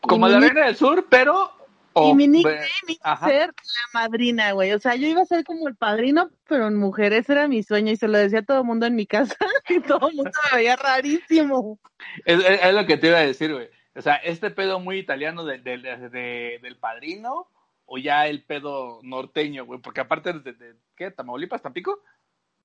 Como 0.00 0.28
la 0.28 0.40
reina 0.40 0.66
del 0.66 0.76
sur, 0.76 1.06
pero... 1.08 1.52
Y 1.98 2.12
mi 2.14 2.28
nickname 2.28 2.66
iba 2.88 3.00
a 3.12 3.26
ser 3.26 3.46
la 3.48 4.00
madrina, 4.02 4.52
güey. 4.52 4.72
O 4.72 4.78
sea, 4.78 4.96
yo 4.96 5.06
iba 5.06 5.22
a 5.22 5.24
ser 5.24 5.44
como 5.44 5.66
el 5.66 5.76
padrino, 5.76 6.28
pero 6.46 6.66
en 6.66 6.76
mujer. 6.76 7.14
Ese 7.14 7.32
era 7.32 7.48
mi 7.48 7.62
sueño 7.62 7.90
y 7.90 7.96
se 7.96 8.06
lo 8.06 8.18
decía 8.18 8.40
a 8.40 8.44
todo 8.44 8.58
el 8.58 8.64
mundo 8.64 8.84
en 8.84 8.94
mi 8.94 9.06
casa 9.06 9.34
y 9.70 9.80
todo 9.80 10.10
el 10.10 10.14
mundo 10.16 10.30
me 10.52 10.58
veía 10.58 10.76
rarísimo. 10.76 11.78
Es, 12.26 12.38
es- 12.44 12.60
es 12.64 12.74
lo 12.74 12.84
que 12.84 12.98
te 12.98 13.06
iba 13.08 13.16
a 13.16 13.22
decir, 13.22 13.50
güey. 13.54 13.70
O 13.94 14.02
sea, 14.02 14.16
este 14.16 14.50
pedo 14.50 14.78
muy 14.78 14.98
italiano 14.98 15.46
de- 15.46 15.56
de- 15.58 15.78
de- 15.78 16.58
del 16.62 16.76
padrino 16.76 17.48
o 17.86 17.98
ya 17.98 18.26
el 18.26 18.44
pedo 18.44 19.00
norteño, 19.02 19.64
güey. 19.64 19.80
Porque 19.80 20.00
aparte 20.00 20.32
de, 20.32 20.52
de- 20.52 20.76
¿qué? 20.96 21.10
¿Tamaulipas, 21.10 21.62
Tampico? 21.62 22.00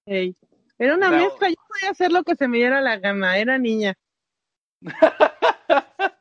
Ey, 0.05 0.35
Era 0.77 0.95
una 0.95 1.11
mezcla, 1.11 1.49
yo 1.49 1.55
podía 1.67 1.91
hacer 1.91 2.11
lo 2.11 2.23
que 2.23 2.35
se 2.35 2.47
me 2.47 2.57
diera 2.57 2.81
la 2.81 2.97
gana, 2.97 3.37
era 3.37 3.57
niña. 3.57 3.93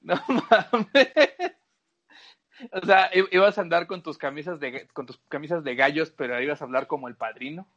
No 0.00 0.14
mames. 0.26 1.12
O 2.72 2.84
sea, 2.84 3.10
ibas 3.30 3.58
a 3.58 3.60
andar 3.60 3.86
con 3.86 4.02
tus 4.02 4.18
camisas 4.18 4.60
de 4.60 4.86
con 4.88 5.06
tus 5.06 5.18
camisas 5.28 5.64
de 5.64 5.74
gallos, 5.74 6.10
pero 6.10 6.40
ibas 6.40 6.60
a 6.60 6.64
hablar 6.64 6.86
como 6.86 7.08
el 7.08 7.16
padrino. 7.16 7.68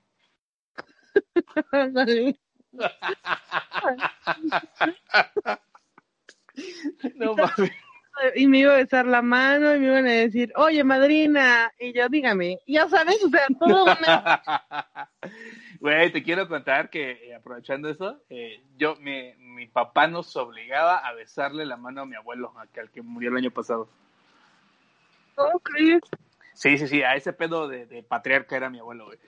No 7.16 7.36
mames. 7.36 7.72
y 8.36 8.48
me 8.48 8.60
iba 8.60 8.74
a 8.74 8.78
besar 8.78 9.06
la 9.06 9.22
mano 9.22 9.76
y 9.76 9.80
me 9.80 9.88
iban 9.88 10.08
a 10.08 10.12
decir, 10.12 10.52
oye, 10.56 10.84
madrina, 10.84 11.72
y 11.80 11.94
yo, 11.94 12.08
dígame, 12.08 12.60
ya 12.66 12.88
sabes, 12.88 13.24
o 13.24 13.30
sea, 13.30 13.46
todo 13.60 13.84
una... 13.84 15.10
Güey, 15.80 16.12
te 16.12 16.24
quiero 16.24 16.48
contar 16.48 16.90
que 16.90 17.12
eh, 17.12 17.36
aprovechando 17.36 17.90
eso, 17.90 18.20
eh, 18.30 18.64
yo 18.78 18.96
mi, 18.96 19.34
mi 19.36 19.68
papá 19.68 20.08
nos 20.08 20.36
obligaba 20.36 20.98
a 20.98 21.14
besarle 21.14 21.66
la 21.66 21.78
mano 21.78 22.02
a 22.02 22.06
mi 22.06 22.16
abuelo, 22.16 22.54
al 22.58 22.90
que 22.90 23.02
murió 23.02 23.30
el 23.30 23.38
año 23.38 23.52
pasado. 23.52 23.88
¿Cómo 25.36 25.60
crees? 25.60 26.02
Sí, 26.54 26.78
sí, 26.78 26.88
sí, 26.88 27.04
a 27.04 27.16
ese 27.16 27.34
pedo 27.34 27.68
de, 27.68 27.86
de 27.86 28.02
patriarca 28.02 28.56
era 28.56 28.70
mi 28.70 28.80
abuelo, 28.80 29.06
güey. 29.06 29.20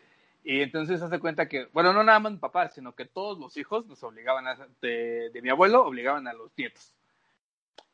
Y 0.43 0.61
entonces 0.61 1.01
hace 1.01 1.19
cuenta 1.19 1.49
que, 1.49 1.65
bueno, 1.73 1.91
no 1.91 2.03
nada 2.03 2.19
más 2.21 2.31
mi 2.31 2.37
papá, 2.37 2.69
sino 2.69 2.95
que 2.95 3.05
todos 3.05 3.37
los 3.37 3.57
hijos 3.57 3.85
nos 3.85 4.01
obligaban 4.01 4.47
a, 4.47 4.55
de, 4.81 5.29
de 5.33 5.41
mi 5.41 5.49
abuelo, 5.49 5.85
obligaban 5.85 6.25
a 6.25 6.33
los 6.33 6.57
nietos. 6.57 6.93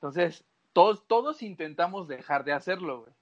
Entonces, 0.04 0.44
todos, 0.74 1.08
todos 1.08 1.42
intentamos 1.44 2.10
dejar 2.10 2.44
de 2.44 2.52
hacerlo, 2.52 3.04
güey. 3.04 3.14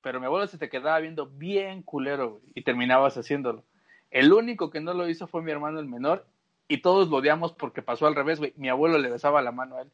Pero 0.00 0.18
mi 0.18 0.24
abuelo 0.24 0.46
se 0.46 0.56
te 0.56 0.70
quedaba 0.70 0.98
viendo 0.98 1.26
bien 1.26 1.82
culero, 1.82 2.30
güey, 2.38 2.52
y 2.54 2.62
terminabas 2.62 3.18
haciéndolo. 3.18 3.64
El 4.10 4.32
único 4.32 4.70
que 4.70 4.80
no 4.80 4.94
lo 4.94 5.06
hizo 5.10 5.26
fue 5.26 5.42
mi 5.42 5.52
hermano 5.52 5.78
el 5.78 5.84
menor, 5.84 6.26
y 6.68 6.80
todos 6.80 7.10
lo 7.10 7.18
odiamos 7.18 7.52
porque 7.52 7.82
pasó 7.82 8.06
al 8.06 8.14
revés, 8.14 8.38
güey. 8.38 8.54
Mi 8.56 8.70
abuelo 8.70 8.96
le 8.96 9.10
besaba 9.10 9.42
la 9.42 9.52
mano 9.52 9.76
a 9.76 9.82
él. 9.82 9.92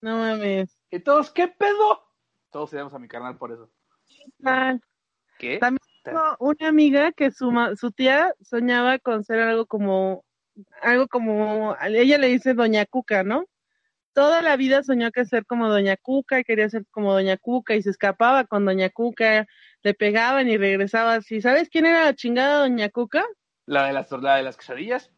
No 0.00 0.16
mames. 0.16 0.74
Y 0.90 1.00
todos, 1.00 1.30
¿qué 1.30 1.48
pedo? 1.48 2.02
Todos 2.50 2.72
odiamos 2.72 2.94
a 2.94 2.98
mi 2.98 3.06
carnal 3.08 3.36
por 3.36 3.52
eso. 3.52 3.68
Ah, 4.44 4.78
¿Qué? 5.38 5.58
También 5.58 5.80
tengo 6.02 6.34
una 6.38 6.66
amiga 6.68 7.12
que 7.12 7.30
su, 7.30 7.52
ma- 7.52 7.76
su 7.76 7.92
tía 7.92 8.34
soñaba 8.40 8.98
con 9.00 9.22
ser 9.22 9.40
algo 9.40 9.66
como, 9.66 10.24
algo 10.80 11.08
como, 11.08 11.76
ella 11.82 12.16
le 12.16 12.28
dice 12.28 12.54
Doña 12.54 12.86
Cuca, 12.86 13.22
¿no? 13.22 13.44
Toda 14.18 14.42
la 14.42 14.56
vida 14.56 14.82
soñó 14.82 15.12
que 15.12 15.24
ser 15.24 15.46
como 15.46 15.68
Doña 15.68 15.96
Cuca 15.96 16.40
y 16.40 16.44
quería 16.44 16.68
ser 16.68 16.84
como 16.90 17.12
Doña 17.12 17.36
Cuca 17.36 17.76
y 17.76 17.82
se 17.82 17.90
escapaba 17.90 18.46
con 18.46 18.64
Doña 18.64 18.90
Cuca, 18.90 19.46
le 19.84 19.94
pegaban 19.94 20.48
y 20.48 20.56
regresaba 20.56 21.14
así. 21.14 21.40
¿Sabes 21.40 21.68
quién 21.68 21.86
era 21.86 22.02
la 22.02 22.16
chingada 22.16 22.58
Doña 22.58 22.88
Cuca? 22.88 23.24
La 23.66 23.86
de 23.86 23.92
las, 23.92 24.10
la 24.10 24.34
de 24.34 24.42
las 24.42 24.56
quesadillas. 24.56 25.12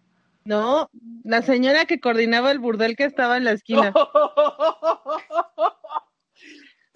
No, 0.45 0.91
la 1.25 1.41
señora 1.41 1.87
que 1.87 1.99
coordinaba 1.99 2.51
el 2.51 2.59
burdel 2.59 2.95
que 2.95 3.05
estaba 3.05 3.39
en 3.39 3.45
la 3.45 3.53
esquina. 3.53 3.95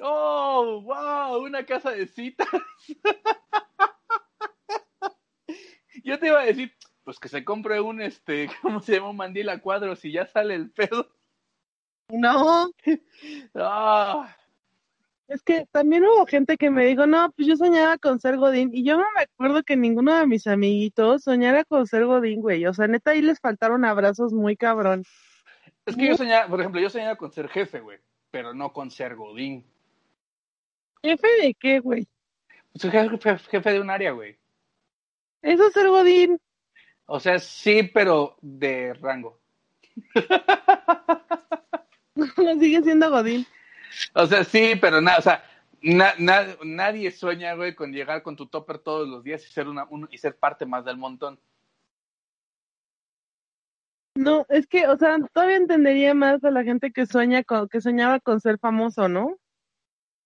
Oh, 0.06 0.82
wow, 0.82 1.42
una 1.42 1.64
casa 1.64 1.92
de 1.92 2.06
citas. 2.06 2.48
Yo 6.04 6.18
te 6.18 6.26
iba 6.26 6.40
a 6.40 6.44
decir, 6.44 6.74
pues 7.04 7.18
que 7.18 7.28
se 7.28 7.42
compre 7.42 7.80
un, 7.80 8.02
este, 8.02 8.48
¿cómo 8.62 8.80
se 8.80 8.96
llama? 8.96 9.10
Un 9.10 9.16
mandil 9.16 9.48
a 9.48 9.62
cuadros 9.62 10.04
y 10.04 10.12
ya 10.12 10.26
sale 10.26 10.56
el 10.56 10.70
pedo. 10.70 11.08
No, 12.08 12.70
Ah, 13.54 14.36
es 15.26 15.42
que 15.42 15.66
también 15.72 16.04
hubo 16.04 16.26
gente 16.26 16.56
que 16.58 16.70
me 16.70 16.84
dijo, 16.84 17.06
no, 17.06 17.32
pues 17.32 17.48
yo 17.48 17.56
soñaba 17.56 17.96
con 17.96 18.20
ser 18.20 18.36
Godín, 18.36 18.70
y 18.74 18.84
yo 18.84 18.96
no 18.96 19.04
me 19.16 19.22
acuerdo 19.22 19.62
que 19.62 19.76
ninguno 19.76 20.14
de 20.14 20.26
mis 20.26 20.46
amiguitos 20.46 21.22
soñara 21.22 21.64
con 21.64 21.86
ser 21.86 22.04
Godín, 22.04 22.42
güey. 22.42 22.66
O 22.66 22.74
sea, 22.74 22.86
neta, 22.86 23.12
ahí 23.12 23.22
les 23.22 23.40
faltaron 23.40 23.84
abrazos 23.84 24.32
muy 24.32 24.56
cabrón. 24.56 25.04
es 25.86 25.96
que 25.96 26.08
yo 26.08 26.16
soñaba, 26.16 26.48
por 26.48 26.60
ejemplo, 26.60 26.80
yo 26.80 26.90
soñaba 26.90 27.16
con 27.16 27.32
ser 27.32 27.48
jefe, 27.48 27.80
güey, 27.80 27.98
pero 28.30 28.52
no 28.52 28.72
con 28.72 28.90
ser 28.90 29.16
godín. 29.16 29.64
¿Jefe 31.02 31.28
de 31.40 31.54
qué, 31.54 31.80
güey? 31.80 32.06
Soy 32.74 32.90
jefe, 32.90 33.38
jefe 33.38 33.72
de 33.72 33.80
un 33.80 33.90
área, 33.90 34.12
güey. 34.12 34.36
Eso 35.42 35.66
es 35.68 35.74
ser 35.74 35.88
Godín. 35.88 36.40
O 37.06 37.20
sea, 37.20 37.38
sí, 37.38 37.82
pero 37.82 38.36
de 38.40 38.94
rango. 38.94 39.38
No 42.36 42.58
sigue 42.60 42.82
siendo 42.82 43.10
Godín. 43.10 43.46
O 44.14 44.26
sea, 44.26 44.44
sí, 44.44 44.74
pero 44.80 45.00
nada, 45.00 45.18
o 45.18 45.22
sea, 45.22 45.44
na- 45.82 46.14
na- 46.18 46.56
nadie 46.64 47.10
sueña, 47.10 47.54
güey, 47.54 47.74
con 47.74 47.92
llegar 47.92 48.22
con 48.22 48.36
tu 48.36 48.46
topper 48.46 48.78
todos 48.78 49.08
los 49.08 49.22
días 49.22 49.44
y 49.46 49.52
ser 49.52 49.68
una, 49.68 49.84
un- 49.84 50.08
y 50.10 50.18
ser 50.18 50.36
parte 50.36 50.66
más 50.66 50.84
del 50.84 50.96
montón. 50.96 51.38
No, 54.16 54.46
es 54.48 54.66
que, 54.66 54.86
o 54.86 54.96
sea, 54.96 55.16
todavía 55.32 55.56
entendería 55.56 56.14
más 56.14 56.42
a 56.44 56.50
la 56.50 56.62
gente 56.62 56.92
que 56.92 57.04
sueña 57.06 57.42
con, 57.42 57.68
que 57.68 57.80
soñaba 57.80 58.20
con 58.20 58.40
ser 58.40 58.58
famoso, 58.58 59.08
¿no? 59.08 59.36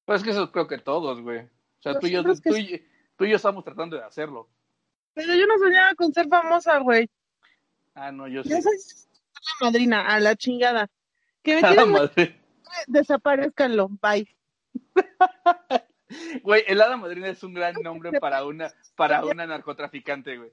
Pues 0.04 0.20
es 0.20 0.24
que 0.24 0.30
eso 0.32 0.52
creo 0.52 0.66
que 0.68 0.78
todos, 0.78 1.22
güey. 1.22 1.40
O 1.40 1.82
sea, 1.82 1.98
tú 1.98 2.06
y, 2.06 2.10
yo, 2.10 2.22
que 2.22 2.34
tú, 2.50 2.56
y, 2.56 2.86
tú 3.16 3.24
y 3.24 3.30
yo 3.30 3.36
estamos 3.36 3.64
tratando 3.64 3.96
de 3.96 4.02
hacerlo. 4.04 4.48
Pero 5.14 5.34
yo 5.34 5.46
no 5.46 5.58
soñaba 5.58 5.94
con 5.94 6.12
ser 6.12 6.28
famosa, 6.28 6.78
güey. 6.78 7.08
Ah, 7.94 8.12
no, 8.12 8.28
yo 8.28 8.42
sí. 8.42 8.50
Yo 8.50 8.60
soy 8.60 8.76
la 8.76 9.66
madrina, 9.66 10.06
a 10.06 10.20
la 10.20 10.36
chingada. 10.36 10.88
Que 11.48 11.62
me 11.62 11.86
la 11.86 12.10
desaparezcanlo, 12.86 13.88
bye. 13.88 14.28
Güey, 16.42 16.64
el 16.66 16.80
hada 16.80 16.96
madrina 16.96 17.28
es 17.28 17.42
un 17.42 17.52
gran 17.52 17.74
nombre 17.82 18.18
para 18.18 18.44
una, 18.46 18.72
para 18.96 19.24
una 19.26 19.46
narcotraficante, 19.46 20.38
güey. 20.38 20.50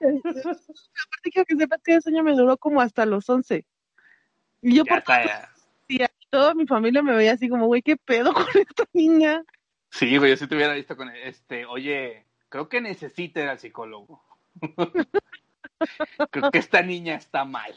Aparte 0.00 1.30
quiero 1.32 1.44
que 1.44 1.56
sepas 1.56 1.80
que 1.82 1.92
ese 1.92 2.02
sueño 2.02 2.22
me 2.22 2.34
duró 2.34 2.56
como 2.56 2.80
hasta 2.80 3.04
los 3.04 3.28
11. 3.28 3.66
Y 4.62 4.76
yo 4.76 4.84
Ya 4.84 5.02
por 5.02 5.04
día, 5.88 6.10
toda 6.30 6.54
mi 6.54 6.66
familia 6.66 7.02
me 7.02 7.14
veía 7.14 7.32
así 7.32 7.48
como, 7.48 7.66
güey, 7.66 7.82
¿qué 7.82 7.96
pedo 7.96 8.32
con 8.32 8.46
esta 8.54 8.84
niña? 8.92 9.42
Sí, 9.90 10.16
güey, 10.18 10.30
yo 10.30 10.36
sí 10.36 10.46
te 10.46 10.54
hubiera 10.54 10.74
visto 10.74 10.96
con 10.96 11.10
este, 11.10 11.66
oye, 11.66 12.26
creo 12.48 12.68
que 12.68 12.80
necesita 12.80 13.42
ir 13.42 13.48
al 13.48 13.58
psicólogo. 13.58 14.22
creo 16.30 16.50
que 16.52 16.58
esta 16.58 16.82
niña 16.82 17.16
está 17.16 17.44
mal. 17.44 17.74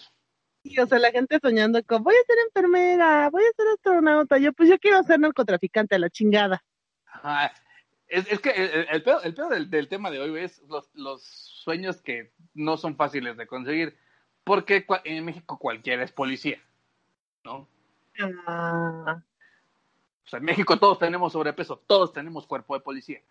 Y, 0.63 0.79
o 0.79 0.87
sea, 0.87 0.99
la 0.99 1.11
gente 1.11 1.39
soñando 1.41 1.83
con, 1.83 2.03
voy 2.03 2.15
a 2.15 2.25
ser 2.25 2.37
enfermera, 2.47 3.29
voy 3.29 3.43
a 3.43 3.53
ser 3.55 3.67
astronauta. 3.73 4.37
Yo, 4.37 4.53
pues 4.53 4.69
yo 4.69 4.79
quiero 4.79 5.03
ser 5.03 5.19
narcotraficante 5.19 5.95
a 5.95 5.99
la 5.99 6.09
chingada. 6.09 6.63
Ajá. 7.05 7.53
Es, 8.07 8.31
es 8.31 8.39
que 8.39 8.51
el, 8.51 8.87
el, 8.89 9.03
pedo, 9.03 9.21
el 9.23 9.33
pedo 9.33 9.49
del, 9.49 9.69
del 9.69 9.87
tema 9.87 10.11
de 10.11 10.19
hoy 10.19 10.39
es 10.39 10.61
los, 10.69 10.89
los 10.93 11.23
sueños 11.23 12.01
que 12.01 12.31
no 12.53 12.77
son 12.77 12.95
fáciles 12.95 13.35
de 13.37 13.47
conseguir. 13.47 13.97
Porque 14.43 14.85
en 15.05 15.25
México 15.25 15.57
cualquiera 15.57 16.03
es 16.03 16.11
policía, 16.11 16.61
¿no? 17.43 17.67
Ah, 18.45 19.21
O 20.25 20.27
sea, 20.27 20.39
en 20.39 20.45
México 20.45 20.77
todos 20.77 20.99
tenemos 20.99 21.33
sobrepeso, 21.33 21.81
todos 21.87 22.13
tenemos 22.13 22.45
cuerpo 22.45 22.75
de 22.75 22.81
policía. 22.81 23.21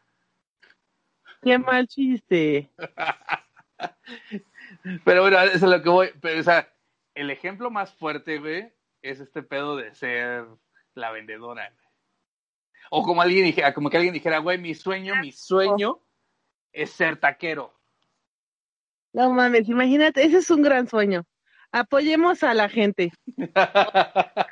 qué 1.42 1.58
mal 1.58 1.86
chiste. 1.86 2.70
Pero 5.04 5.22
bueno, 5.22 5.38
eso 5.40 5.54
es 5.54 5.62
lo 5.62 5.82
que 5.82 5.88
voy. 5.88 6.10
Pero, 6.20 6.40
o 6.40 6.42
sea, 6.42 6.71
el 7.14 7.30
ejemplo 7.30 7.70
más 7.70 7.92
fuerte, 7.94 8.38
güey, 8.38 8.72
es 9.02 9.20
este 9.20 9.42
pedo 9.42 9.76
de 9.76 9.94
ser 9.94 10.46
la 10.94 11.10
vendedora, 11.10 11.70
güey. 11.70 11.86
O 12.90 13.02
como 13.02 13.22
alguien 13.22 13.44
dijera, 13.44 13.72
como 13.72 13.88
que 13.88 13.96
alguien 13.96 14.12
dijera, 14.12 14.38
güey, 14.38 14.58
mi 14.58 14.74
sueño, 14.74 15.14
mi 15.16 15.32
sueño 15.32 16.02
es 16.72 16.90
ser 16.90 17.18
taquero. 17.18 17.72
No 19.12 19.30
mames, 19.32 19.68
imagínate, 19.68 20.24
ese 20.24 20.38
es 20.38 20.50
un 20.50 20.62
gran 20.62 20.86
sueño. 20.88 21.24
Apoyemos 21.70 22.42
a 22.42 22.52
la 22.52 22.68
gente. 22.68 23.12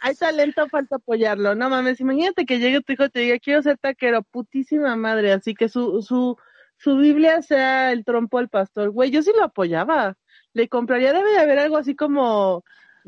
Hay 0.00 0.14
talento, 0.16 0.68
falta 0.68 0.96
apoyarlo. 0.96 1.54
No 1.54 1.70
mames, 1.70 2.00
imagínate 2.00 2.44
que 2.44 2.58
llegue 2.58 2.80
tu 2.80 2.92
hijo 2.92 3.04
y 3.04 3.10
te 3.10 3.20
diga, 3.20 3.38
quiero 3.38 3.62
ser 3.62 3.78
taquero, 3.78 4.22
putísima 4.22 4.96
madre, 4.96 5.32
así 5.32 5.54
que 5.54 5.68
su, 5.68 6.02
su, 6.02 6.36
su 6.76 6.96
Biblia 6.96 7.40
sea 7.42 7.92
el 7.92 8.04
trompo 8.04 8.38
al 8.38 8.48
pastor. 8.48 8.90
Güey, 8.90 9.10
yo 9.10 9.22
sí 9.22 9.30
lo 9.36 9.44
apoyaba. 9.44 10.16
Le 10.56 10.70
compraría, 10.70 11.12
debe 11.12 11.32
de 11.32 11.38
haber 11.38 11.58
algo 11.58 11.76
así 11.76 11.94
como, 11.94 12.64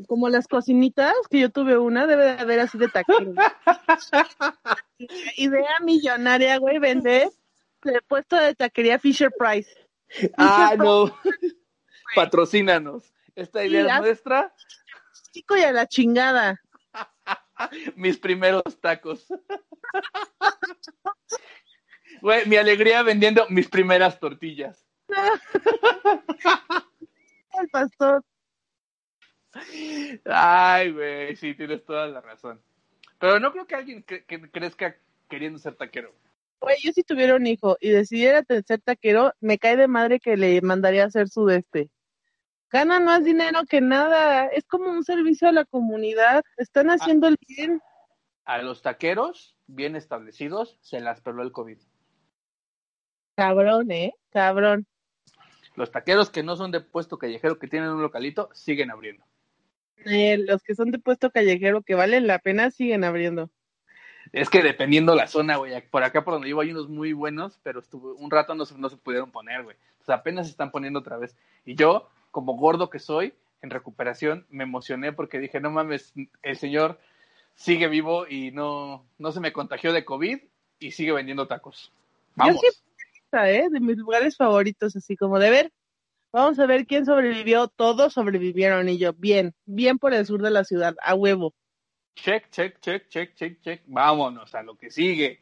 como 0.07 0.29
las 0.29 0.47
cocinitas, 0.47 1.15
que 1.31 1.39
yo 1.39 1.49
tuve 1.49 1.79
una, 1.79 2.05
debe 2.05 2.25
de 2.25 2.39
haber 2.39 2.59
así 2.59 2.77
de 2.77 2.89
taquero. 2.89 3.33
Idea 5.35 5.79
millonaria, 5.81 6.59
güey, 6.59 6.77
vender 6.77 7.27
el 7.85 8.01
puesto 8.07 8.35
de 8.35 8.53
taquería 8.53 8.99
Fisher 8.99 9.31
Price. 9.35 9.67
ah, 10.37 10.75
no. 10.77 11.11
Patrocínanos. 12.15 13.11
Esta 13.33 13.65
idea 13.65 13.83
Sí, 13.83 13.89
es 13.89 14.01
nuestra. 14.01 14.55
Chico 15.31 15.57
y 15.57 15.61
a 15.61 15.71
la 15.71 15.87
chingada. 15.87 16.61
Mis 17.95 18.19
primeros 18.19 18.79
tacos. 18.79 19.25
Güey, 22.21 22.45
mi 22.45 22.57
alegría 22.57 23.01
vendiendo 23.01 23.47
mis 23.49 23.67
primeras 23.67 24.19
tortillas. 24.19 24.85
El 27.61 27.69
pastor. 27.69 28.23
Ay, 30.25 30.91
güey, 30.91 31.35
sí, 31.35 31.55
tienes 31.55 31.83
toda 31.83 32.07
la 32.07 32.21
razón. 32.21 32.61
Pero 33.19 33.39
no 33.39 33.51
creo 33.51 33.65
que 33.67 33.75
alguien 33.75 34.05
cre- 34.05 34.25
que 34.25 34.49
crezca 34.51 34.95
queriendo 35.27 35.59
ser 35.59 35.75
taquero. 35.75 36.13
Güey, 36.61 36.77
yo 36.81 36.91
si 36.91 37.03
tuviera 37.03 37.35
un 37.35 37.47
hijo 37.47 37.77
y 37.79 37.89
decidiera 37.89 38.43
ser 38.43 38.81
taquero, 38.81 39.33
me 39.39 39.57
cae 39.57 39.77
de 39.77 39.87
madre 39.87 40.19
que 40.19 40.37
le 40.37 40.61
mandaría 40.61 41.03
a 41.03 41.07
hacer 41.07 41.29
su 41.29 41.49
este. 41.49 41.89
Ganan 42.69 43.05
más 43.05 43.23
dinero 43.23 43.61
que 43.67 43.81
nada. 43.81 44.45
Es 44.47 44.65
como 44.65 44.89
un 44.91 45.03
servicio 45.03 45.47
a 45.47 45.51
la 45.51 45.65
comunidad. 45.65 46.43
Están 46.57 46.89
haciendo 46.91 47.27
el 47.27 47.37
bien. 47.47 47.81
A 48.45 48.59
los 48.61 48.81
taqueros 48.81 49.55
bien 49.67 49.95
establecidos 49.95 50.77
se 50.81 50.99
las 50.99 51.21
peló 51.21 51.41
el 51.43 51.51
COVID. 51.51 51.79
Cabrón, 53.35 53.89
¿eh? 53.91 54.13
Cabrón. 54.31 54.85
Los 55.79 55.91
taqueros 55.91 56.29
que 56.29 56.43
no 56.43 56.57
son 56.57 56.71
de 56.71 56.81
puesto 56.81 57.17
callejero, 57.17 57.57
que 57.57 57.69
tienen 57.69 57.91
un 57.91 58.01
localito, 58.01 58.49
siguen 58.51 58.91
abriendo. 58.91 59.23
Eh, 60.03 60.37
los 60.37 60.61
que 60.61 60.75
son 60.75 60.91
de 60.91 60.99
puesto 60.99 61.31
callejero, 61.31 61.83
que 61.83 61.95
valen 61.95 62.27
la 62.27 62.39
pena, 62.39 62.69
siguen 62.69 63.05
abriendo. 63.05 63.49
Es 64.33 64.49
que 64.49 64.61
dependiendo 64.61 65.15
la 65.15 65.27
zona, 65.27 65.55
güey. 65.55 65.81
Por 65.89 66.03
acá 66.03 66.25
por 66.25 66.33
donde 66.33 66.47
vivo 66.47 66.59
hay 66.59 66.71
unos 66.71 66.89
muy 66.89 67.13
buenos, 67.13 67.61
pero 67.63 67.79
estuvo, 67.79 68.13
un 68.15 68.29
rato 68.29 68.55
no 68.55 68.65
se, 68.65 68.77
no 68.77 68.89
se 68.89 68.97
pudieron 68.97 69.31
poner, 69.31 69.63
güey. 69.63 69.77
O 70.01 70.03
sea, 70.03 70.15
apenas 70.15 70.47
se 70.47 70.51
están 70.51 70.69
poniendo 70.69 70.99
otra 70.99 71.17
vez. 71.17 71.37
Y 71.63 71.75
yo, 71.75 72.09
como 72.29 72.57
gordo 72.57 72.89
que 72.89 72.99
soy, 72.99 73.33
en 73.61 73.69
recuperación, 73.69 74.45
me 74.49 74.65
emocioné 74.65 75.13
porque 75.13 75.39
dije, 75.39 75.61
no 75.61 75.71
mames, 75.71 76.13
el 76.43 76.57
señor 76.57 76.99
sigue 77.55 77.87
vivo 77.87 78.27
y 78.27 78.51
no, 78.51 79.05
no 79.17 79.31
se 79.31 79.39
me 79.39 79.53
contagió 79.53 79.93
de 79.93 80.03
COVID 80.03 80.39
y 80.79 80.91
sigue 80.91 81.13
vendiendo 81.13 81.47
tacos. 81.47 81.93
Vamos. 82.35 82.61
Yo 82.61 82.69
¿eh? 83.31 83.69
De 83.69 83.79
mis 83.79 83.97
lugares 83.97 84.35
favoritos, 84.35 84.95
así 84.95 85.15
como 85.15 85.39
de 85.39 85.49
ver, 85.49 85.71
vamos 86.31 86.59
a 86.59 86.65
ver 86.65 86.85
quién 86.85 87.05
sobrevivió. 87.05 87.67
Todos 87.67 88.13
sobrevivieron 88.13 88.89
y 88.89 88.97
yo, 88.97 89.13
bien, 89.13 89.53
bien 89.65 89.99
por 89.99 90.13
el 90.13 90.25
sur 90.25 90.41
de 90.41 90.51
la 90.51 90.63
ciudad, 90.63 90.95
a 91.01 91.15
huevo. 91.15 91.53
Check, 92.15 92.49
check, 92.49 92.79
check, 92.81 93.07
check, 93.07 93.35
check, 93.35 93.61
check. 93.61 93.81
Vámonos 93.85 94.53
a 94.53 94.63
lo 94.63 94.77
que 94.77 94.89
sigue. 94.89 95.39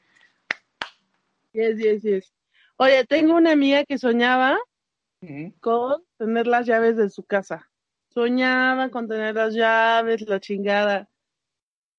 Yes, 1.54 1.78
yes, 1.78 2.04
yes. 2.04 2.34
Oye, 2.76 3.06
tengo 3.06 3.36
una 3.36 3.54
amiga 3.54 3.84
que 3.86 3.98
soñaba 3.98 4.60
con 5.60 6.04
tener 6.18 6.46
las 6.46 6.68
llaves 6.68 6.96
de 6.98 7.10
su 7.10 7.24
casa. 7.24 7.72
Soñaba 8.10 8.90
con 8.90 9.08
tener 9.08 9.36
las 9.36 9.56
llaves, 9.56 10.22
la 10.28 10.40
chingada. 10.40 11.10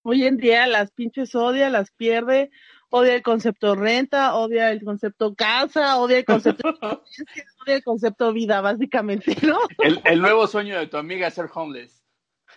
Hoy 0.03 0.25
en 0.25 0.37
día 0.37 0.67
las 0.67 0.93
pinches 0.93 1.35
odia, 1.35 1.71
las 1.71 1.91
pierde, 1.91 2.51
odia 2.91 3.15
el 3.15 3.23
concepto 3.23 3.75
renta, 3.75 4.35
odia 4.35 4.71
el 4.71 4.83
concepto 4.83 5.35
casa, 5.35 5.99
odia 5.99 6.19
el 6.19 6.25
concepto 6.25 6.69
odia 6.83 7.75
el 7.75 7.85
concepto 7.85 8.33
vida, 8.33 8.61
básicamente, 8.61 9.37
¿no? 9.47 9.59
El, 9.79 10.01
el 10.05 10.21
nuevo 10.21 10.47
sueño 10.47 10.79
de 10.79 10.87
tu 10.87 10.97
amiga 10.97 11.27
es 11.27 11.35
ser 11.35 11.49
homeless. 11.53 12.03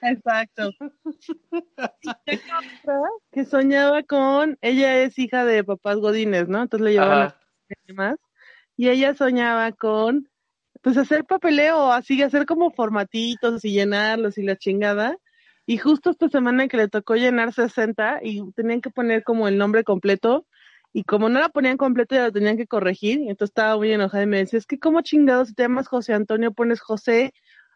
Exacto. 0.01 0.71
que 3.31 3.45
soñaba 3.45 4.03
con, 4.03 4.57
ella 4.61 5.01
es 5.01 5.17
hija 5.19 5.45
de 5.45 5.63
papás 5.63 5.97
godines, 5.97 6.47
¿no? 6.47 6.63
Entonces 6.63 6.85
le 6.85 6.91
llevaban 6.93 7.27
a 7.27 7.93
más. 7.93 8.15
Y 8.75 8.89
ella 8.89 9.13
soñaba 9.13 9.71
con, 9.73 10.29
pues 10.81 10.97
hacer 10.97 11.25
papeleo, 11.25 11.91
así, 11.91 12.21
hacer 12.23 12.45
como 12.45 12.71
formatitos 12.71 13.63
y 13.63 13.73
llenarlos 13.73 14.37
y 14.37 14.43
la 14.43 14.57
chingada. 14.57 15.17
Y 15.71 15.77
justo 15.77 16.09
esta 16.09 16.27
semana 16.27 16.67
que 16.67 16.75
le 16.75 16.89
tocó 16.89 17.15
llenar 17.15 17.53
60 17.53 18.19
y 18.23 18.41
tenían 18.51 18.81
que 18.81 18.89
poner 18.89 19.23
como 19.23 19.47
el 19.47 19.57
nombre 19.57 19.85
completo. 19.85 20.45
Y 20.91 21.05
como 21.05 21.29
no 21.29 21.39
la 21.39 21.47
ponían 21.47 21.77
completo, 21.77 22.13
ya 22.13 22.25
lo 22.25 22.33
tenían 22.33 22.57
que 22.57 22.67
corregir. 22.67 23.21
Y 23.21 23.29
entonces 23.29 23.51
estaba 23.51 23.77
muy 23.77 23.89
enojada 23.89 24.23
y 24.23 24.27
me 24.27 24.39
decía, 24.39 24.59
es 24.59 24.65
que 24.65 24.79
como 24.79 24.99
chingados 24.99 25.47
si 25.47 25.53
te 25.53 25.63
llamas 25.63 25.87
José 25.87 26.13
Antonio, 26.13 26.51
pones 26.51 26.81
José. 26.81 27.33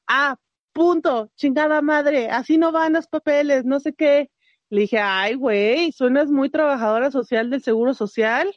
Ah, 0.08 0.36
punto, 0.74 1.32
chingada 1.38 1.82
madre, 1.82 2.30
así 2.30 2.58
no 2.58 2.74
van 2.74 2.92
los 2.92 3.08
papeles, 3.08 3.64
no 3.64 3.80
sé 3.80 3.94
qué. 3.94 4.30
Le 4.70 4.82
dije, 4.82 5.00
ay, 5.00 5.36
güey, 5.36 5.94
suenas 5.94 6.30
muy 6.30 6.50
trabajadora 6.50 7.12
social 7.12 7.50
del 7.50 7.64
Seguro 7.64 7.94
Social. 7.94 8.54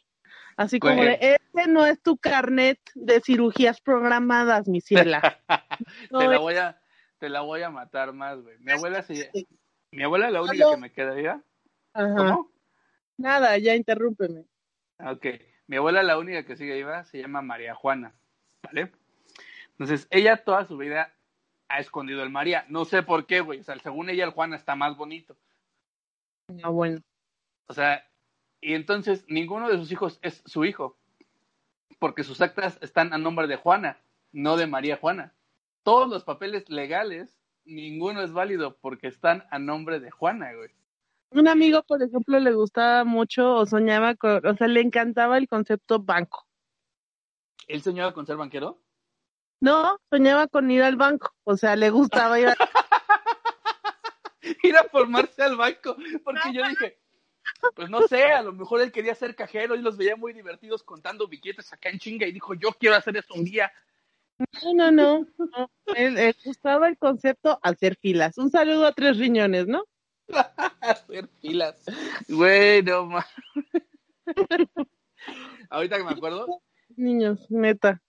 Así 0.57 0.81
como 0.81 1.01
de, 1.01 1.17
ese 1.21 1.69
no 1.69 1.87
es 1.87 2.03
tu 2.03 2.19
carnet 2.19 2.81
de 2.97 3.21
cirugías 3.21 3.81
programadas, 3.81 4.67
mi 4.67 4.81
ciela. 4.81 5.39
te, 6.11 6.27
la 6.27 6.39
voy 6.41 6.57
a, 6.57 6.81
te 7.19 7.29
la 7.29 7.41
voy 7.43 7.63
a 7.63 7.71
matar 7.71 8.13
más, 8.13 8.41
güey. 8.41 8.59
Mi 8.59 8.73
abuela 8.73 9.03
se... 9.03 9.31
Mi 9.91 10.03
abuela 10.03 10.27
es 10.27 10.33
la 10.33 10.43
única 10.43 10.71
que 10.71 10.77
me 10.77 10.93
quedaría. 10.93 11.43
Ajá. 11.95 12.15
¿Cómo? 12.17 12.51
Nada, 13.17 13.57
ya 13.59 13.75
interrúmpeme. 13.75 14.45
Ok. 14.99 15.27
Mi 15.67 15.77
abuela 15.77 16.03
la 16.03 16.19
única 16.19 16.45
que 16.45 16.57
sigue 16.57 16.77
viva 16.77 17.05
se 17.05 17.19
llama 17.19 17.43
María 17.43 17.75
Juana, 17.75 18.15
¿vale? 18.63 18.93
Entonces, 19.73 20.07
ella 20.11 20.45
toda 20.45 20.65
su 20.67 20.77
vida 20.77 21.15
ha 21.69 21.81
escondido 21.81 22.23
el 22.23 22.31
María. 22.31 22.65
No 22.69 22.85
sé 22.85 23.03
por 23.03 23.27
qué, 23.27 23.41
güey. 23.41 23.61
O 23.61 23.65
sea, 23.65 23.79
según 23.79 24.09
ella, 24.11 24.25
el 24.25 24.31
Juana 24.31 24.57
está 24.57 24.75
más 24.77 24.97
bonito. 24.97 25.37
Ah, 26.63 26.71
bueno. 26.71 27.01
O 27.67 27.75
sea, 27.75 28.09
y 28.61 28.75
entonces 28.75 29.25
ninguno 29.29 29.69
de 29.69 29.77
sus 29.77 29.93
hijos 29.93 30.19
es 30.23 30.43
su 30.47 30.65
hijo. 30.65 30.97
Porque 31.99 32.25
sus 32.25 32.41
actas 32.41 32.79
están 32.81 33.13
a 33.13 33.19
nombre 33.19 33.47
de 33.47 33.57
Juana, 33.57 34.01
no 34.33 34.57
de 34.57 34.67
María 34.67 34.97
Juana. 34.97 35.35
Todos 35.89 36.11
los 36.11 36.23
papeles 36.23 36.69
legales, 36.69 37.41
ninguno 37.65 38.21
es 38.21 38.31
válido 38.31 38.77
porque 38.77 39.07
están 39.07 39.47
a 39.51 39.59
nombre 39.59 40.01
de 40.01 40.11
Juana, 40.11 40.53
güey. 40.53 40.69
Un 41.31 41.49
amigo, 41.49 41.83
por 41.83 42.03
ejemplo, 42.03 42.39
le 42.39 42.53
gustaba 42.53 43.05
mucho 43.05 43.55
o 43.55 43.65
soñaba 43.65 44.15
con, 44.15 44.47
o 44.47 44.55
sea, 44.55 44.69
le 44.69 44.83
encantaba 44.83 45.39
el 45.39 45.49
concepto 45.49 45.99
banco. 45.99 46.47
¿Él 47.67 47.81
soñaba 47.81 48.13
con 48.13 48.27
ser 48.27 48.37
banquero? 48.37 48.83
No, 49.61 49.99
soñaba 50.11 50.47
con 50.49 50.71
ir 50.71 50.83
al 50.83 50.97
banco, 50.97 51.35
o 51.45 51.57
sea, 51.57 51.75
le 51.75 51.89
gustaba 51.89 52.39
ir 52.39 52.49
a... 52.49 52.57
ir 54.63 54.77
a 54.77 54.85
formarse 54.85 55.43
al 55.43 55.57
banco, 55.57 55.97
porque 56.23 56.53
yo 56.53 56.69
dije, 56.69 56.99
pues 57.75 57.89
no 57.89 58.07
sé, 58.09 58.25
a 58.25 58.43
lo 58.43 58.53
mejor 58.53 58.83
él 58.83 58.93
quería 58.93 59.15
ser 59.15 59.35
cajero 59.35 59.75
y 59.75 59.81
los 59.81 59.97
veía 59.97 60.17
muy 60.17 60.35
divertidos 60.35 60.83
contando 60.83 61.29
billetes 61.29 61.73
acá 61.73 61.89
en 61.89 61.99
chinga 61.99 62.27
y 62.27 62.33
dijo, 62.33 62.53
yo 62.53 62.73
quiero 62.73 62.95
hacer 62.95 63.17
eso 63.17 63.33
un 63.33 63.45
día. 63.45 63.73
No, 64.63 64.73
no, 64.73 64.91
no, 64.91 65.27
no. 65.39 65.71
Él, 65.97 66.35
gustaba 66.45 66.89
el 66.89 66.97
concepto 66.97 67.59
hacer 67.63 67.97
filas. 67.97 68.39
Un 68.39 68.51
saludo 68.51 68.87
a 68.87 68.93
tres 68.93 69.19
riñones, 69.19 69.67
¿no? 69.67 69.85
hacer 70.81 71.29
filas. 71.41 71.85
Bueno, 72.29 73.07
ma. 73.07 73.27
Ahorita 75.71 75.97
que 75.97 76.05
me 76.05 76.11
acuerdo. 76.11 76.47
Niños, 76.97 77.51
neta. 77.51 78.01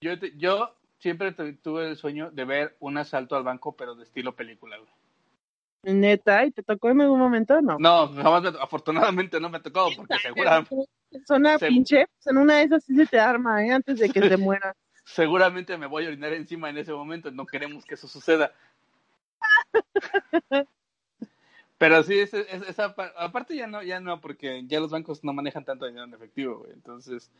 Yo, 0.00 0.14
yo 0.36 0.74
siempre 0.98 1.32
tuve 1.32 1.90
el 1.90 1.96
sueño 1.96 2.30
de 2.30 2.44
ver 2.44 2.76
un 2.80 2.98
asalto 2.98 3.36
al 3.36 3.44
banco, 3.44 3.76
pero 3.76 3.94
de 3.94 4.04
estilo 4.04 4.34
película, 4.34 4.76
güey. 4.78 4.90
Neta, 5.82 6.44
¿y 6.44 6.50
te 6.50 6.64
tocó 6.64 6.90
en 6.90 7.00
algún 7.00 7.20
momento 7.20 7.60
no? 7.62 7.76
No, 7.78 8.08
jamás 8.08 8.54
afortunadamente 8.60 9.38
no 9.38 9.48
me 9.48 9.60
tocó, 9.60 9.88
porque 9.96 10.16
seguramente... 10.20 10.74
Zona 11.26 11.58
se... 11.58 11.68
pinche, 11.68 12.06
en 12.24 12.36
una 12.38 12.56
de 12.56 12.64
esas 12.64 12.84
sí 12.84 12.96
se 12.96 13.06
te 13.06 13.20
arma, 13.20 13.64
¿eh? 13.64 13.70
Antes 13.70 14.00
de 14.00 14.10
que 14.10 14.20
se 14.20 14.36
muera. 14.36 14.74
Seguramente 15.06 15.78
me 15.78 15.86
voy 15.86 16.04
a 16.04 16.08
orinar 16.08 16.32
encima 16.32 16.68
en 16.68 16.78
ese 16.78 16.92
momento, 16.92 17.30
no 17.30 17.46
queremos 17.46 17.84
que 17.84 17.94
eso 17.94 18.08
suceda. 18.08 18.52
Pero 21.78 22.02
sí, 22.02 22.18
es, 22.18 22.34
es, 22.34 22.62
esa 22.68 22.94
aparte 23.16 23.54
ya 23.54 23.68
no, 23.68 23.82
ya 23.82 24.00
no, 24.00 24.20
porque 24.20 24.64
ya 24.66 24.80
los 24.80 24.90
bancos 24.90 25.22
no 25.22 25.32
manejan 25.32 25.64
tanto 25.64 25.86
dinero 25.86 26.04
en 26.04 26.14
efectivo, 26.14 26.58
güey. 26.58 26.72
Entonces, 26.72 27.30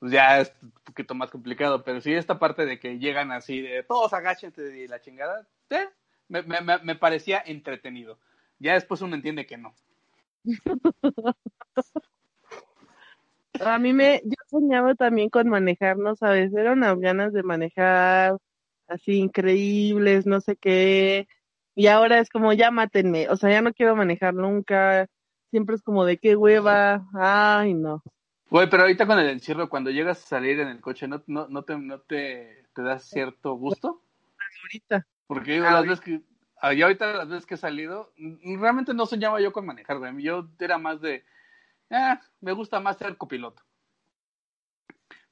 pues 0.00 0.10
ya 0.10 0.40
es 0.40 0.52
un 0.60 0.72
poquito 0.84 1.14
más 1.14 1.30
complicado, 1.30 1.84
pero 1.84 2.00
sí 2.00 2.12
esta 2.12 2.40
parte 2.40 2.66
de 2.66 2.80
que 2.80 2.98
llegan 2.98 3.30
así 3.30 3.60
de 3.60 3.84
todos 3.84 4.12
agáchense 4.12 4.62
de 4.62 4.88
la 4.88 5.00
chingada, 5.00 5.46
¿eh? 5.70 5.88
me, 6.28 6.42
me, 6.42 6.60
me, 6.60 6.94
parecía 6.96 7.42
entretenido. 7.46 8.18
Ya 8.58 8.74
después 8.74 9.02
uno 9.02 9.14
entiende 9.14 9.46
que 9.46 9.56
no. 9.56 9.72
A 13.64 13.78
mí 13.78 13.92
me, 13.92 14.20
yo 14.24 14.36
soñaba 14.48 14.94
también 14.94 15.30
con 15.30 15.48
manejarnos, 15.48 16.22
a 16.22 16.30
veces 16.30 16.54
eran 16.54 16.78
unas 16.78 16.98
ganas 16.98 17.32
de 17.32 17.42
manejar 17.42 18.36
así 18.86 19.18
increíbles, 19.18 20.26
no 20.26 20.40
sé 20.40 20.56
qué, 20.56 21.28
y 21.74 21.86
ahora 21.86 22.18
es 22.18 22.30
como 22.30 22.52
ya 22.52 22.70
mátenme, 22.70 23.28
o 23.28 23.36
sea, 23.36 23.50
ya 23.50 23.62
no 23.62 23.72
quiero 23.72 23.94
manejar 23.96 24.34
nunca, 24.34 25.06
siempre 25.50 25.76
es 25.76 25.82
como 25.82 26.04
de 26.04 26.18
qué 26.18 26.36
hueva, 26.36 27.06
ay 27.14 27.74
no. 27.74 28.02
Güey, 28.50 28.70
pero 28.70 28.84
ahorita 28.84 29.06
con 29.06 29.18
el 29.18 29.28
encierro, 29.28 29.68
cuando 29.68 29.90
llegas 29.90 30.22
a 30.24 30.26
salir 30.26 30.58
en 30.60 30.68
el 30.68 30.80
coche, 30.80 31.06
¿no, 31.06 31.22
no, 31.26 31.48
no, 31.48 31.62
te, 31.64 31.76
no 31.76 32.00
te, 32.00 32.64
te 32.74 32.82
das 32.82 33.04
cierto 33.04 33.54
gusto? 33.54 34.02
Ahorita. 34.62 35.06
Porque 35.26 35.52
digo, 35.52 35.64
las 35.64 35.82
veces 35.82 36.00
que, 36.00 36.22
ah, 36.62 36.72
yo 36.72 36.86
ahorita 36.86 37.12
las 37.12 37.28
veces 37.28 37.44
que 37.44 37.54
he 37.56 37.58
salido, 37.58 38.10
realmente 38.58 38.94
no 38.94 39.04
soñaba 39.04 39.40
yo 39.42 39.52
con 39.52 39.66
manejar, 39.66 39.98
güey. 39.98 40.22
Yo 40.22 40.48
era 40.58 40.78
más 40.78 41.02
de, 41.02 41.24
ah, 41.90 42.20
me 42.40 42.52
gusta 42.52 42.80
más 42.80 42.98
ser 42.98 43.16
copiloto. 43.16 43.62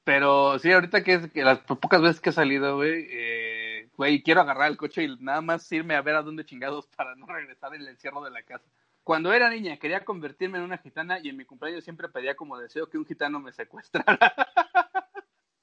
Pero 0.05 0.59
sí, 0.61 0.71
ahorita 0.71 1.03
que, 1.03 1.15
es, 1.15 1.33
que 1.33 1.43
las 1.43 1.59
pocas 1.61 2.01
veces 2.01 2.21
que 2.21 2.31
he 2.31 2.33
salido, 2.33 2.77
güey, 2.77 3.09
eh, 3.11 3.91
güey, 3.97 4.23
quiero 4.23 4.41
agarrar 4.41 4.71
el 4.71 4.77
coche 4.77 5.03
y 5.03 5.17
nada 5.19 5.41
más 5.41 5.71
irme 5.73 5.97
a 5.97 6.03
ver 6.03 6.15
a 6.15 6.23
dónde 6.23 6.45
chingados 6.45 6.87
para 6.87 7.17
no 7.17 7.27
regresar 7.27 7.75
el 7.75 7.89
encierro 7.89 8.23
de 8.23 8.31
la 8.31 8.45
casa. 8.45 8.69
Cuando 9.03 9.33
era 9.33 9.51
niña 9.51 9.79
quería 9.79 10.05
convertirme 10.05 10.59
en 10.59 10.65
una 10.65 10.79
gitana 10.79 11.19
y 11.21 11.29
en 11.29 11.37
mi 11.37 11.45
cumpleaños 11.45 11.83
siempre 11.83 12.09
pedía 12.09 12.37
como 12.37 12.59
deseo 12.59 12.89
que 12.89 12.99
un 12.99 13.07
gitano 13.07 13.41
me 13.41 13.53
secuestrara. 13.53 14.33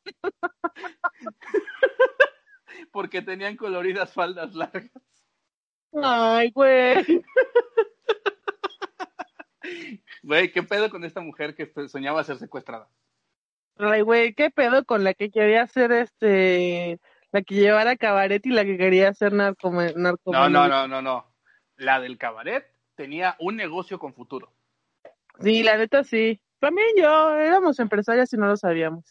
Porque 2.91 3.21
tenían 3.21 3.56
coloridas 3.56 4.13
faldas 4.13 4.53
largas. 4.56 4.91
Ay, 6.01 6.51
güey. 6.51 7.23
Güey, 10.34 10.52
¿qué 10.52 10.63
pedo 10.63 10.89
con 10.89 11.06
esta 11.06 11.22
mujer 11.22 11.54
que 11.54 11.72
soñaba 11.88 12.24
ser 12.24 12.39
secuestrada? 12.39 12.89
Ay, 13.78 14.02
güey, 14.02 14.34
¿qué 14.34 14.50
pedo 14.50 14.84
con 14.84 15.04
la 15.04 15.13
que 15.13 15.30
quería 15.30 15.67
ser 15.67 15.91
este, 15.91 17.00
la 17.32 17.43
que 17.43 17.54
llevara 17.54 17.98
cabaret 17.98 18.43
y 18.43 18.50
la 18.50 18.65
que 18.65 18.76
quería 18.76 19.13
ser 19.13 19.32
narco, 19.32 19.72
narco 19.72 20.34
No, 20.34 20.50
no, 20.50 20.67
no, 20.67 20.88
no, 20.88 21.04
no. 21.04 21.36
La 21.76 22.00
del 22.00 22.17
cabaret 22.17 22.65
tenía 22.96 23.36
un 23.38 23.58
negocio 23.58 24.00
con 24.00 24.15
futuro. 24.15 24.52
Sí, 25.39 25.62
la 25.62 25.78
neta 25.78 26.04
sí. 26.04 26.41
También 26.58 26.88
yo, 26.98 27.36
éramos 27.38 27.78
empresarias 27.80 28.34
y 28.34 28.38
no 28.38 28.48
lo 28.48 28.58
sabíamos. 28.58 29.06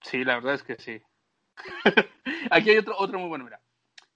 Sí, 0.00 0.24
la 0.24 0.36
verdad 0.36 0.54
es 0.54 0.62
que 0.62 0.76
sí. 0.76 1.02
Aquí 2.50 2.70
hay 2.70 2.78
otro, 2.78 2.94
otro 2.96 3.18
muy 3.18 3.28
bueno, 3.28 3.44
mira. 3.44 3.60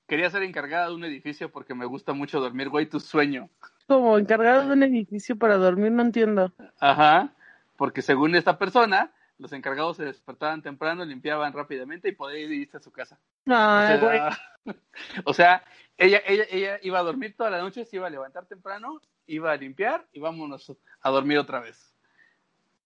Quería 0.09 0.31
ser 0.31 0.43
encargada 0.43 0.89
de 0.89 0.95
un 0.95 1.05
edificio 1.05 1.53
porque 1.53 1.75
me 1.75 1.85
gusta 1.85 2.15
mucho 2.15 2.41
dormir, 2.41 2.71
güey, 2.71 2.89
tu 2.89 2.99
sueño. 2.99 3.51
Como 3.93 4.17
encargada 4.17 4.65
de 4.65 4.73
un 4.73 4.83
edificio 4.85 5.37
para 5.37 5.59
dormir, 5.59 5.93
no 5.93 6.01
entiendo. 6.01 6.51
Ajá, 6.81 7.35
porque 7.77 8.01
según 8.01 8.35
esta 8.35 8.57
persona, 8.57 9.13
los 9.37 9.53
encargados 9.53 9.99
se 9.99 10.07
despertaban 10.07 10.63
temprano, 10.63 11.05
limpiaban 11.05 11.53
rápidamente 11.53 12.09
y 12.09 12.13
podían 12.13 12.51
irse 12.55 12.79
a 12.79 12.81
su 12.81 12.91
casa. 12.91 13.19
Ay, 13.45 14.01
güey. 14.01 14.19
o 15.27 15.35
sea, 15.35 15.63
ella, 15.99 16.23
ella, 16.27 16.45
ella 16.51 16.79
iba 16.81 17.01
a 17.01 17.03
dormir 17.03 17.37
toda 17.37 17.51
la 17.51 17.59
noche, 17.59 17.85
se 17.85 17.97
iba 17.97 18.07
a 18.07 18.11
levantar 18.11 18.47
temprano, 18.47 18.99
iba 19.27 19.53
a 19.53 19.57
limpiar 19.57 20.09
y 20.15 20.21
vámonos 20.21 20.75
a 21.03 21.11
dormir 21.11 21.37
otra 21.37 21.61
vez. 21.61 21.95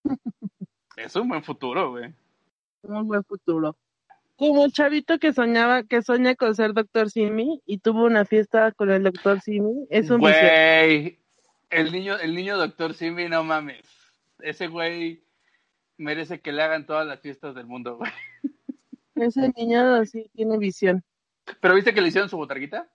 es 0.97 1.15
un 1.15 1.29
buen 1.29 1.45
futuro, 1.45 1.93
güey. 1.93 2.13
Un 2.83 3.07
buen 3.07 3.23
futuro. 3.23 3.77
Como 4.37 4.65
el 4.65 4.73
chavito 4.73 5.19
que 5.19 5.33
soñaba, 5.33 5.83
que 5.85 6.03
sueña 6.03 6.35
con 6.35 6.55
ser 6.55 6.75
doctor 6.75 7.11
Simi 7.11 7.63
y 7.65 7.79
tuvo 7.79 8.05
una 8.05 8.25
fiesta 8.25 8.73
con 8.73 8.91
el 8.91 9.03
doctor 9.03 9.41
Simi, 9.41 9.87
es 9.89 10.11
un 10.11 10.21
Güey, 10.21 11.19
el 11.71 11.93
niño, 11.93 12.19
el 12.19 12.35
niño 12.35 12.59
doctor 12.59 12.95
Simi, 12.95 13.29
no 13.29 13.45
mames. 13.45 13.87
Ese 14.41 14.69
güey 14.69 15.25
merece 15.97 16.41
que 16.41 16.53
le 16.53 16.63
hagan 16.63 16.85
todas 16.87 17.07
las 17.07 17.21
fiestas 17.21 17.55
del 17.55 17.67
mundo, 17.67 17.97
güey. 17.97 18.13
Ese 19.15 19.51
niño 19.57 20.05
sí 20.05 20.31
tiene 20.35 20.59
visión. 20.59 21.03
¿Pero 21.61 21.75
viste 21.75 21.95
que 21.95 22.03
le 22.03 22.09
hicieron 22.09 22.29
su 22.29 22.37
botarguita? 22.37 22.87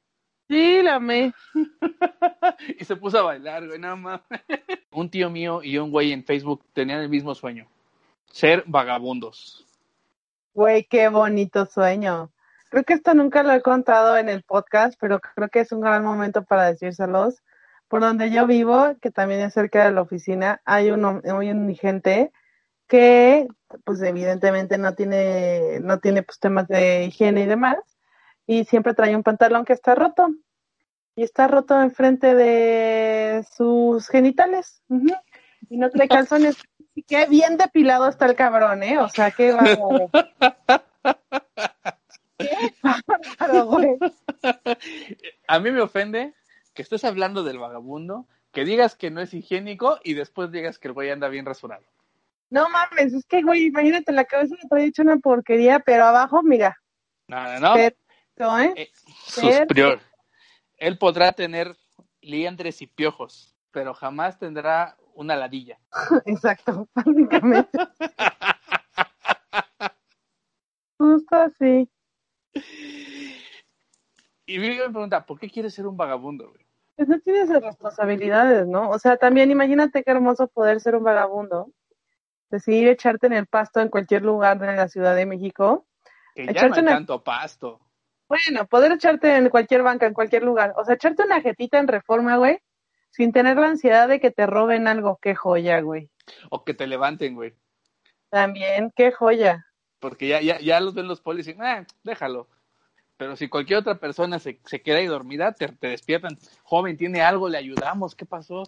Sí, 0.48 0.82
la 0.84 0.96
amé. 0.96 1.34
y 2.80 2.86
se 2.86 2.96
puso 2.96 3.20
a 3.20 3.24
bailar, 3.24 3.66
güey, 3.66 3.80
nada 3.80 3.96
más. 3.96 4.22
un 4.92 5.10
tío 5.10 5.30
mío 5.30 5.64
y 5.64 5.78
un 5.78 5.90
güey 5.90 6.12
en 6.12 6.24
Facebook 6.24 6.64
tenían 6.74 7.00
el 7.00 7.10
mismo 7.10 7.34
sueño. 7.34 7.68
Ser 8.32 8.64
vagabundos. 8.68 9.66
Güey, 10.54 10.84
qué 10.86 11.08
bonito 11.08 11.66
sueño. 11.66 12.32
Creo 12.70 12.84
que 12.84 12.94
esto 12.94 13.14
nunca 13.14 13.42
lo 13.44 13.54
he 13.54 13.62
contado 13.62 14.18
en 14.18 14.28
el 14.28 14.44
podcast, 14.44 14.98
pero 15.00 15.22
creo 15.22 15.48
que 15.50 15.62
es 15.62 15.72
un 15.72 15.80
gran 15.82 16.04
momento 16.04 16.44
para 16.44 16.66
decírselos. 16.66 17.42
Por 17.88 18.02
donde 18.02 18.32
yo 18.32 18.48
vivo, 18.48 18.96
que 19.02 19.12
también 19.12 19.42
es 19.42 19.54
cerca 19.54 19.86
de 19.86 19.92
la 19.92 20.02
oficina, 20.02 20.62
hay 20.66 20.92
un, 20.92 21.06
hay 21.06 21.52
un 21.52 21.76
gente 21.76 22.32
que, 22.88 23.48
pues 23.86 24.02
evidentemente 24.02 24.78
no 24.78 24.94
tiene, 24.94 25.80
no 25.82 26.00
tiene 26.00 26.24
pues 26.24 26.40
temas 26.40 26.68
de 26.68 27.06
higiene 27.06 27.44
y 27.44 27.46
demás, 27.46 27.78
y 28.46 28.66
siempre 28.66 28.94
trae 28.94 29.16
un 29.16 29.24
pantalón 29.24 29.64
que 29.64 29.74
está 29.74 29.96
roto. 29.96 30.30
Y 31.16 31.24
está 31.24 31.48
roto 31.48 31.82
enfrente 31.82 32.36
de 32.36 33.46
sus 33.56 34.08
genitales. 34.08 34.82
Y 35.70 35.78
no 35.78 35.90
trae 35.90 36.08
calzones. 36.10 36.58
Y 36.94 37.04
qué 37.04 37.26
bien 37.28 37.58
depilado 37.58 38.08
está 38.08 38.26
el 38.26 38.36
cabrón, 38.36 38.84
¿eh? 38.84 39.00
O 39.00 39.10
sea, 39.10 39.32
qué 39.32 39.54
bárbaro. 39.54 40.10
qué 42.38 42.74
bárbaro, 42.82 43.66
güey. 43.66 43.98
A 45.48 45.60
mí 45.60 45.72
me 45.72 45.82
ofende 45.82 46.34
que 46.74 46.82
estés 46.82 47.04
hablando 47.04 47.44
del 47.44 47.60
vagabundo, 47.60 48.28
que 48.52 48.66
digas 48.66 48.96
que 48.96 49.12
no 49.12 49.22
es 49.22 49.34
higiénico 49.34 50.00
y 50.04 50.14
después 50.14 50.52
digas 50.52 50.80
que 50.80 50.90
el 50.90 50.94
güey 50.94 51.10
anda 51.10 51.30
bien 51.30 51.46
rasurado. 51.46 51.86
No 52.50 52.70
mames, 52.70 53.14
es 53.14 53.26
que, 53.26 53.42
güey, 53.42 53.68
imagínate, 53.68 54.12
la 54.12 54.26
cabeza 54.26 54.56
le 54.62 54.68
trae 54.68 54.86
hecho 54.86 55.04
una 55.04 55.18
porquería, 55.18 55.80
pero 55.80 56.06
abajo, 56.06 56.44
mira. 56.44 56.78
No, 57.28 57.60
no, 57.60 57.60
no. 57.60 57.78
¿eh? 57.78 57.96
Eh, 58.76 58.92
superior. 59.26 60.02
Él 60.78 60.98
podrá 60.98 61.32
tener 61.32 61.78
liendres 62.22 62.82
y 62.82 62.88
piojos, 62.88 63.56
pero 63.72 63.94
jamás 63.94 64.38
tendrá 64.38 64.98
una 65.22 65.36
ladilla. 65.36 65.80
Exacto, 66.26 66.88
básicamente. 66.94 67.78
Justo 70.98 71.36
así. 71.36 71.90
Y 74.46 74.60
me 74.60 74.76
pregunta, 74.76 75.26
¿por 75.26 75.40
qué 75.40 75.50
quieres 75.50 75.74
ser 75.74 75.88
un 75.88 75.96
vagabundo, 75.96 76.50
güey? 76.50 76.66
Pues 76.96 77.08
no 77.08 77.20
tienes 77.20 77.50
responsabilidades, 77.50 78.68
¿no? 78.68 78.90
O 78.90 79.00
sea, 79.00 79.18
también 79.18 79.50
imagínate 79.50 80.04
qué 80.04 80.12
hermoso 80.12 80.48
poder 80.48 80.82
ser 80.82 80.96
un 80.96 81.04
vagabundo. 81.04 81.72
Decidir 82.50 82.90
echarte 82.90 83.28
en 83.28 83.34
el 83.34 83.48
pasto 83.48 83.80
en 83.80 83.90
cualquier 83.90 84.24
lugar 84.24 84.60
de 84.60 84.76
la 84.76 84.88
Ciudad 84.90 85.16
de 85.16 85.26
México. 85.26 85.88
Que 86.36 86.54
ya 86.54 86.68
no 86.68 86.76
hay 86.76 86.86
tanto 86.86 87.24
pasto. 87.24 87.80
Bueno, 88.28 88.66
poder 88.68 88.92
echarte 88.92 89.36
en 89.36 89.50
cualquier 89.50 89.84
banca, 89.84 90.06
en 90.06 90.14
cualquier 90.14 90.44
lugar. 90.44 90.74
O 90.78 90.86
sea, 90.86 90.96
echarte 90.96 91.24
una 91.24 91.42
jetita 91.42 91.80
en 91.80 91.88
reforma, 91.88 92.38
güey, 92.38 92.60
sin 93.12 93.32
tener 93.32 93.58
la 93.58 93.68
ansiedad 93.68 94.08
de 94.08 94.20
que 94.20 94.32
te 94.32 94.46
roben 94.46 94.88
algo. 94.88 95.20
Qué 95.22 95.36
joya, 95.36 95.80
güey. 95.82 96.10
O 96.50 96.64
que 96.64 96.74
te 96.74 96.88
levanten, 96.88 97.36
güey. 97.36 97.54
También, 98.30 98.92
qué 98.96 99.12
joya. 99.12 99.68
Porque 100.00 100.28
ya, 100.28 100.42
ya, 100.42 100.60
ya 100.60 100.80
los 100.80 100.94
ven 100.94 101.08
los 101.08 101.22
polis 101.22 101.48
y 101.48 101.52
dicen, 101.52 101.64
ah, 101.64 101.86
déjalo. 102.04 102.48
Pero 103.18 103.36
si 103.36 103.50
cualquier 103.50 103.80
otra 103.80 104.00
persona 104.00 104.40
se, 104.40 104.60
se 104.66 104.82
queda 104.82 104.98
ahí 104.98 105.06
dormida, 105.06 105.52
te, 105.52 105.68
te, 105.68 105.90
despiertan. 105.90 106.38
Joven, 106.64 106.98
tiene 106.98 107.22
algo, 107.22 107.50
le 107.50 107.58
ayudamos, 107.58 108.16
¿qué 108.16 108.26
pasó? 108.26 108.64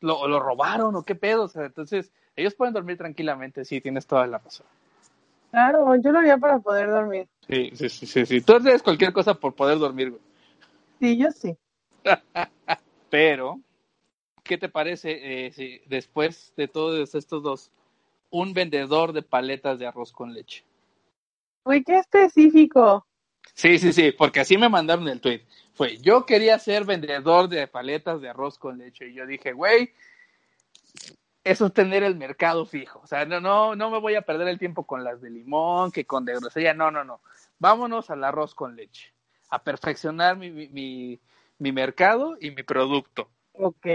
¿Lo, 0.00 0.26
lo 0.28 0.40
robaron 0.40 0.96
o 0.96 1.02
qué 1.02 1.14
pedo? 1.14 1.42
O 1.42 1.48
sea, 1.48 1.66
entonces, 1.66 2.10
ellos 2.34 2.54
pueden 2.54 2.72
dormir 2.72 2.96
tranquilamente, 2.96 3.64
sí, 3.64 3.80
tienes 3.80 4.06
toda 4.06 4.26
la 4.26 4.38
razón. 4.38 4.66
Claro, 5.50 5.94
yo 5.96 6.12
lo 6.12 6.18
haría 6.20 6.38
para 6.38 6.58
poder 6.58 6.88
dormir. 6.88 7.28
Sí, 7.48 7.70
sí, 7.74 7.88
sí, 7.88 8.26
sí. 8.26 8.40
Tú 8.40 8.54
haces 8.54 8.82
cualquier 8.82 9.12
cosa 9.12 9.34
por 9.34 9.54
poder 9.54 9.78
dormir, 9.78 10.10
güey. 10.10 10.22
Sí, 11.00 11.16
yo 11.16 11.30
sí. 11.30 11.56
Pero, 13.10 13.60
¿qué 14.48 14.58
te 14.58 14.68
parece 14.68 15.46
eh, 15.46 15.52
si 15.52 15.80
después 15.86 16.52
de 16.56 16.66
todos 16.66 17.14
estos 17.14 17.42
dos, 17.44 17.70
un 18.30 18.52
vendedor 18.54 19.12
de 19.12 19.22
paletas 19.22 19.78
de 19.78 19.86
arroz 19.86 20.10
con 20.10 20.34
leche? 20.34 20.64
Uy, 21.62 21.84
qué 21.84 21.98
específico. 21.98 23.06
Sí, 23.54 23.78
sí, 23.78 23.92
sí, 23.92 24.12
porque 24.12 24.40
así 24.40 24.56
me 24.56 24.68
mandaron 24.68 25.06
el 25.08 25.20
tweet. 25.20 25.42
Fue, 25.74 25.98
yo 25.98 26.26
quería 26.26 26.58
ser 26.58 26.84
vendedor 26.84 27.48
de 27.48 27.66
paletas 27.68 28.20
de 28.20 28.30
arroz 28.30 28.58
con 28.58 28.78
leche. 28.78 29.08
Y 29.08 29.14
yo 29.14 29.26
dije, 29.26 29.52
güey, 29.52 29.92
eso 31.44 31.66
es 31.66 31.72
tener 31.72 32.02
el 32.02 32.16
mercado 32.16 32.66
fijo. 32.66 33.00
O 33.02 33.06
sea, 33.06 33.24
no, 33.24 33.40
no, 33.40 33.76
no 33.76 33.90
me 33.90 33.98
voy 33.98 34.14
a 34.14 34.22
perder 34.22 34.48
el 34.48 34.58
tiempo 34.58 34.84
con 34.84 35.04
las 35.04 35.20
de 35.20 35.30
limón, 35.30 35.92
que 35.92 36.04
con 36.04 36.24
de 36.24 36.34
grosería. 36.34 36.74
No, 36.74 36.90
no, 36.90 37.04
no. 37.04 37.20
Vámonos 37.58 38.10
al 38.10 38.24
arroz 38.24 38.54
con 38.54 38.76
leche. 38.76 39.12
A 39.50 39.62
perfeccionar 39.62 40.36
mi, 40.36 40.50
mi, 40.50 41.20
mi, 41.58 41.72
mercado 41.72 42.36
y 42.40 42.50
mi 42.50 42.62
producto. 42.62 43.28
Ok. 43.58 43.86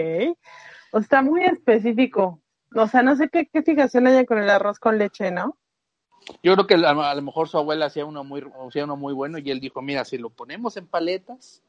O 0.91 0.99
está 0.99 1.21
muy 1.21 1.43
específico. 1.43 2.39
O 2.75 2.87
sea, 2.87 3.03
no 3.03 3.15
sé 3.15 3.29
qué, 3.29 3.47
qué 3.51 3.63
fijación 3.63 4.07
haya 4.07 4.25
con 4.25 4.39
el 4.39 4.49
arroz 4.49 4.79
con 4.79 4.97
leche, 4.97 5.31
¿no? 5.31 5.57
Yo 6.41 6.53
creo 6.53 6.67
que 6.67 6.75
a, 6.75 7.15
lo 7.15 7.21
mejor 7.21 7.49
su 7.49 7.57
abuela 7.57 7.87
hacía 7.87 8.05
uno 8.05 8.23
muy, 8.23 8.43
hacía 8.67 8.85
uno 8.85 8.95
muy 8.95 9.13
bueno 9.13 9.37
y 9.37 9.51
él 9.51 9.59
dijo, 9.59 9.81
mira, 9.81 10.05
si 10.05 10.17
lo 10.17 10.29
ponemos 10.29 10.77
en 10.77 10.87
paletas, 10.87 11.61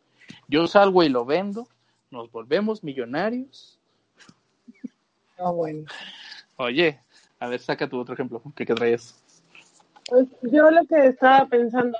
yo 0.49 0.67
salgo 0.67 1.03
y 1.03 1.09
lo 1.09 1.25
vendo, 1.25 1.67
nos 2.11 2.31
volvemos 2.31 2.85
millonarios 2.85 3.81
Ah, 5.39 5.51
bueno. 5.51 5.85
Oye, 6.57 7.01
a 7.41 7.49
ver, 7.49 7.61
saca 7.61 7.89
tu 7.89 7.99
otro 7.99 8.15
ejemplo. 8.15 8.41
¿Qué, 8.55 8.65
qué 8.65 8.75
traes? 8.75 9.21
Pues 10.09 10.29
yo 10.43 10.71
lo 10.71 10.85
que 10.87 11.07
estaba 11.07 11.47
pensando, 11.47 11.99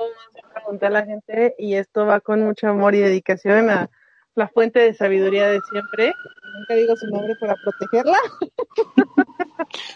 pregunté 0.53 0.87
a 0.87 0.91
la 0.91 1.05
gente, 1.05 1.55
y 1.59 1.75
esto 1.75 2.07
va 2.07 2.21
con 2.21 2.43
mucho 2.43 2.69
amor 2.69 2.95
y 2.95 3.01
dedicación 3.01 3.71
a 3.71 3.91
la 4.35 4.49
fuente 4.49 4.81
de 4.81 4.95
sabiduría 4.95 5.49
de 5.49 5.61
siempre. 5.71 6.13
Nunca 6.59 6.75
digo 6.75 6.97
su 6.97 7.07
nombre 7.07 7.35
para 7.41 7.55
protegerla. 7.57 8.19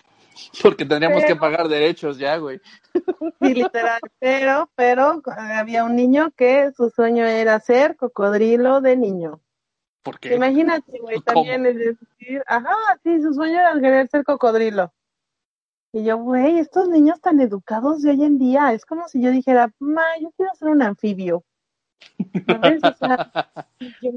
Porque 0.62 0.84
tendríamos 0.84 1.24
que 1.24 1.36
pagar 1.36 1.68
derechos 1.68 2.18
ya, 2.18 2.36
güey. 2.36 2.60
Sí, 3.40 3.54
literal. 3.54 4.00
Pero, 4.18 4.68
pero 4.74 5.22
había 5.36 5.84
un 5.84 5.94
niño 5.94 6.32
que 6.36 6.72
su 6.76 6.90
sueño 6.90 7.24
era 7.24 7.60
ser 7.60 7.96
cocodrilo 7.96 8.80
de 8.80 8.96
niño. 8.96 9.40
Imagínate, 10.22 10.98
güey, 11.00 11.20
también 11.20 11.66
es 11.66 11.76
decir, 11.76 12.42
ajá, 12.46 12.74
sí, 13.04 13.20
su 13.22 13.34
sueño 13.34 13.60
era 13.60 13.80
querer 13.80 14.08
ser 14.08 14.24
cocodrilo. 14.24 14.92
Y 15.92 16.04
yo, 16.04 16.18
güey, 16.18 16.58
estos 16.58 16.88
niños 16.88 17.20
tan 17.20 17.40
educados 17.40 18.02
de 18.02 18.10
hoy 18.10 18.24
en 18.24 18.38
día, 18.38 18.72
es 18.72 18.84
como 18.84 19.08
si 19.08 19.22
yo 19.22 19.30
dijera, 19.30 19.72
ma, 19.78 20.04
yo 20.20 20.30
quiero 20.36 20.54
ser 20.54 20.68
un 20.68 20.82
anfibio. 20.82 21.44
¿Sabes? 22.46 22.82
O 22.82 22.94
sea, 22.94 23.30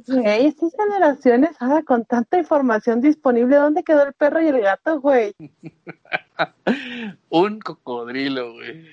güey, 0.08 0.48
estas 0.48 0.74
generaciones, 0.76 1.56
ahora 1.60 1.84
con 1.84 2.06
tanta 2.06 2.38
información 2.38 3.02
disponible, 3.02 3.58
¿dónde 3.58 3.84
quedó 3.84 4.04
el 4.04 4.14
perro 4.14 4.42
y 4.42 4.48
el 4.48 4.62
gato, 4.62 5.00
güey? 5.00 5.36
un 7.30 7.60
cocodrilo, 7.60 8.54
güey. 8.54 8.88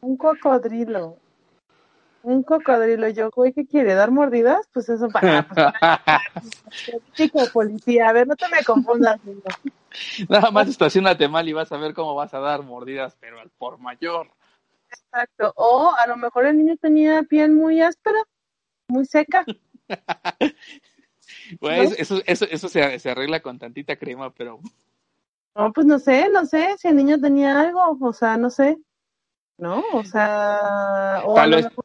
Un 0.00 0.16
cocodrilo. 0.16 1.16
Un 2.22 2.42
cocodrilo, 2.42 3.08
yo, 3.08 3.30
güey, 3.30 3.52
¿qué 3.52 3.66
quiere? 3.66 3.94
¿Dar 3.94 4.10
mordidas? 4.10 4.68
Pues 4.72 4.88
eso 4.88 5.08
para... 5.08 5.46
Pues, 5.46 7.02
chico 7.12 7.38
policía, 7.52 8.08
a 8.08 8.12
ver, 8.12 8.26
no 8.26 8.34
te 8.34 8.48
me 8.48 8.64
confundas. 8.64 9.24
niño. 9.24 9.42
Nada 10.28 10.50
más 10.50 10.68
estacionate 10.68 11.28
mal 11.28 11.48
y 11.48 11.52
vas 11.52 11.70
a 11.70 11.76
ver 11.76 11.94
cómo 11.94 12.14
vas 12.14 12.34
a 12.34 12.40
dar 12.40 12.62
mordidas, 12.62 13.16
pero 13.20 13.40
al 13.40 13.50
por 13.50 13.78
mayor. 13.78 14.28
Exacto. 15.04 15.52
O 15.56 15.92
a 15.96 16.06
lo 16.06 16.16
mejor 16.16 16.46
el 16.46 16.56
niño 16.58 16.76
tenía 16.76 17.22
piel 17.22 17.52
muy 17.52 17.80
áspera, 17.80 18.22
muy 18.88 19.04
seca. 19.06 19.44
Eso, 21.60 22.20
eso, 22.26 22.44
eso 22.50 22.68
se, 22.68 22.98
se 22.98 23.10
arregla 23.10 23.40
con 23.40 23.58
tantita 23.58 23.96
crema, 23.96 24.32
pero 24.32 24.58
No, 25.54 25.72
pues 25.72 25.86
no 25.86 25.98
sé, 25.98 26.28
no 26.28 26.44
sé 26.44 26.76
si 26.78 26.88
el 26.88 26.96
niño 26.96 27.20
tenía 27.20 27.60
algo, 27.60 27.96
o 28.00 28.12
sea, 28.12 28.36
no 28.36 28.50
sé. 28.50 28.76
¿No? 29.58 29.82
O 29.92 30.04
sea, 30.04 31.22
o 31.24 31.32
a 31.32 31.34
tal 31.42 31.50
lo 31.50 31.56
vez 31.56 31.64
mejor 31.66 31.84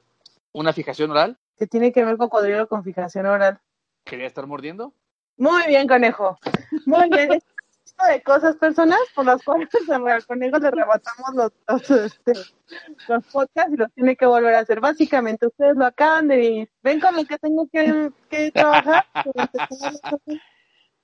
una 0.54 0.74
fijación 0.74 1.12
oral. 1.12 1.38
que 1.58 1.68
tiene 1.68 1.92
que 1.92 2.04
ver 2.04 2.18
cocodrilo 2.18 2.68
con 2.68 2.84
fijación 2.84 3.28
oral. 3.28 3.60
¿Quería 4.04 4.28
estar 4.28 4.46
mordiendo? 4.48 4.94
Muy 5.38 5.66
bien, 5.68 5.88
conejo. 5.88 6.38
Muy 6.86 7.08
bien. 7.10 7.30
Tipo 7.92 8.06
de 8.06 8.22
cosas, 8.24 8.56
personas 8.56 9.00
por 9.14 9.26
las 9.26 9.44
cuales 9.44 9.70
al 9.90 10.26
conejo 10.26 10.58
le 10.60 10.68
arrebatamos 10.68 11.34
los, 11.34 11.52
los, 11.68 11.92
este, 11.92 12.34
los 13.08 13.26
podcasts 13.28 13.74
y 13.74 13.78
los 13.78 13.92
tiene 13.94 14.16
que 14.16 14.26
volver 14.26 14.56
a 14.56 14.60
hacer. 14.60 14.80
Básicamente, 14.80 15.48
ustedes 15.48 15.76
lo 15.76 15.86
acaban 15.86 16.28
de 16.28 16.38
vivir. 16.38 16.72
Ven 16.82 17.00
con 17.00 17.16
lo 17.16 17.26
que 17.26 17.38
tengo 17.38 17.68
que, 17.72 18.12
que 18.30 18.52
trabajar. 18.52 19.06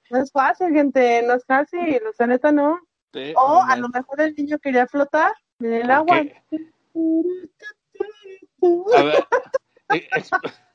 No 0.10 0.22
es 0.22 0.32
fácil, 0.32 0.74
gente, 0.74 1.22
no 1.24 1.34
es 1.34 1.46
fácil, 1.46 2.02
o 2.08 2.14
sea, 2.14 2.28
neta 2.28 2.52
no. 2.52 2.80
Sí, 3.14 3.34
O 3.36 3.62
a 3.64 3.76
lo 3.76 3.90
mejor 3.90 4.22
el 4.22 4.34
niño 4.36 4.58
quería 4.60 4.88
flotar 4.88 5.34
en 5.60 5.74
el 5.74 5.92
agua. 5.92 6.22
A 8.96 9.04
ver, 9.04 9.28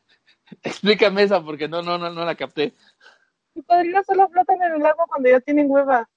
explícame 0.62 1.22
esa 1.22 1.42
porque 1.42 1.68
no, 1.68 1.82
no, 1.82 1.98
no, 1.98 2.10
no 2.10 2.24
la 2.24 2.34
capté. 2.34 2.74
Los 3.54 3.64
cocodrilos 3.66 4.06
solo 4.06 4.28
flotan 4.28 4.62
en 4.62 4.74
el 4.74 4.86
agua 4.86 5.04
cuando 5.08 5.28
ya 5.30 5.40
tienen 5.40 5.70
hueva. 5.70 6.08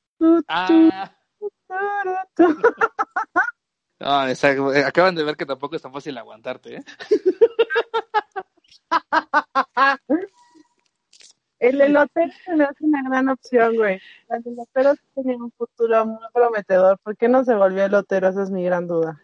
Ah, 0.48 1.12
no, 4.00 4.26
esa- 4.28 4.88
acaban 4.88 5.16
de 5.16 5.24
ver 5.24 5.36
que 5.36 5.46
tampoco 5.46 5.76
es 5.76 5.82
tan 5.82 5.92
fácil 5.94 6.18
aguantarte, 6.18 6.78
¿eh? 6.78 6.84
El 11.60 11.82
elotero 11.82 12.32
se 12.44 12.56
me 12.56 12.66
hace 12.66 12.84
una 12.86 13.02
gran 13.08 13.30
opción, 13.30 13.76
güey. 13.76 14.00
El 14.30 14.44
elotero 14.54 14.94
sí 14.96 15.02
tenía 15.16 15.38
un 15.38 15.52
futuro 15.52 16.06
muy 16.06 16.20
prometedor. 16.34 17.00
¿Por 17.00 17.16
qué 17.18 17.28
no 17.30 17.44
se 17.44 17.56
volvió 17.56 17.86
elotero? 17.86 18.28
Esa 18.28 18.44
es 18.44 18.52
mi 18.52 18.64
gran 18.64 18.88
duda. 18.88 19.22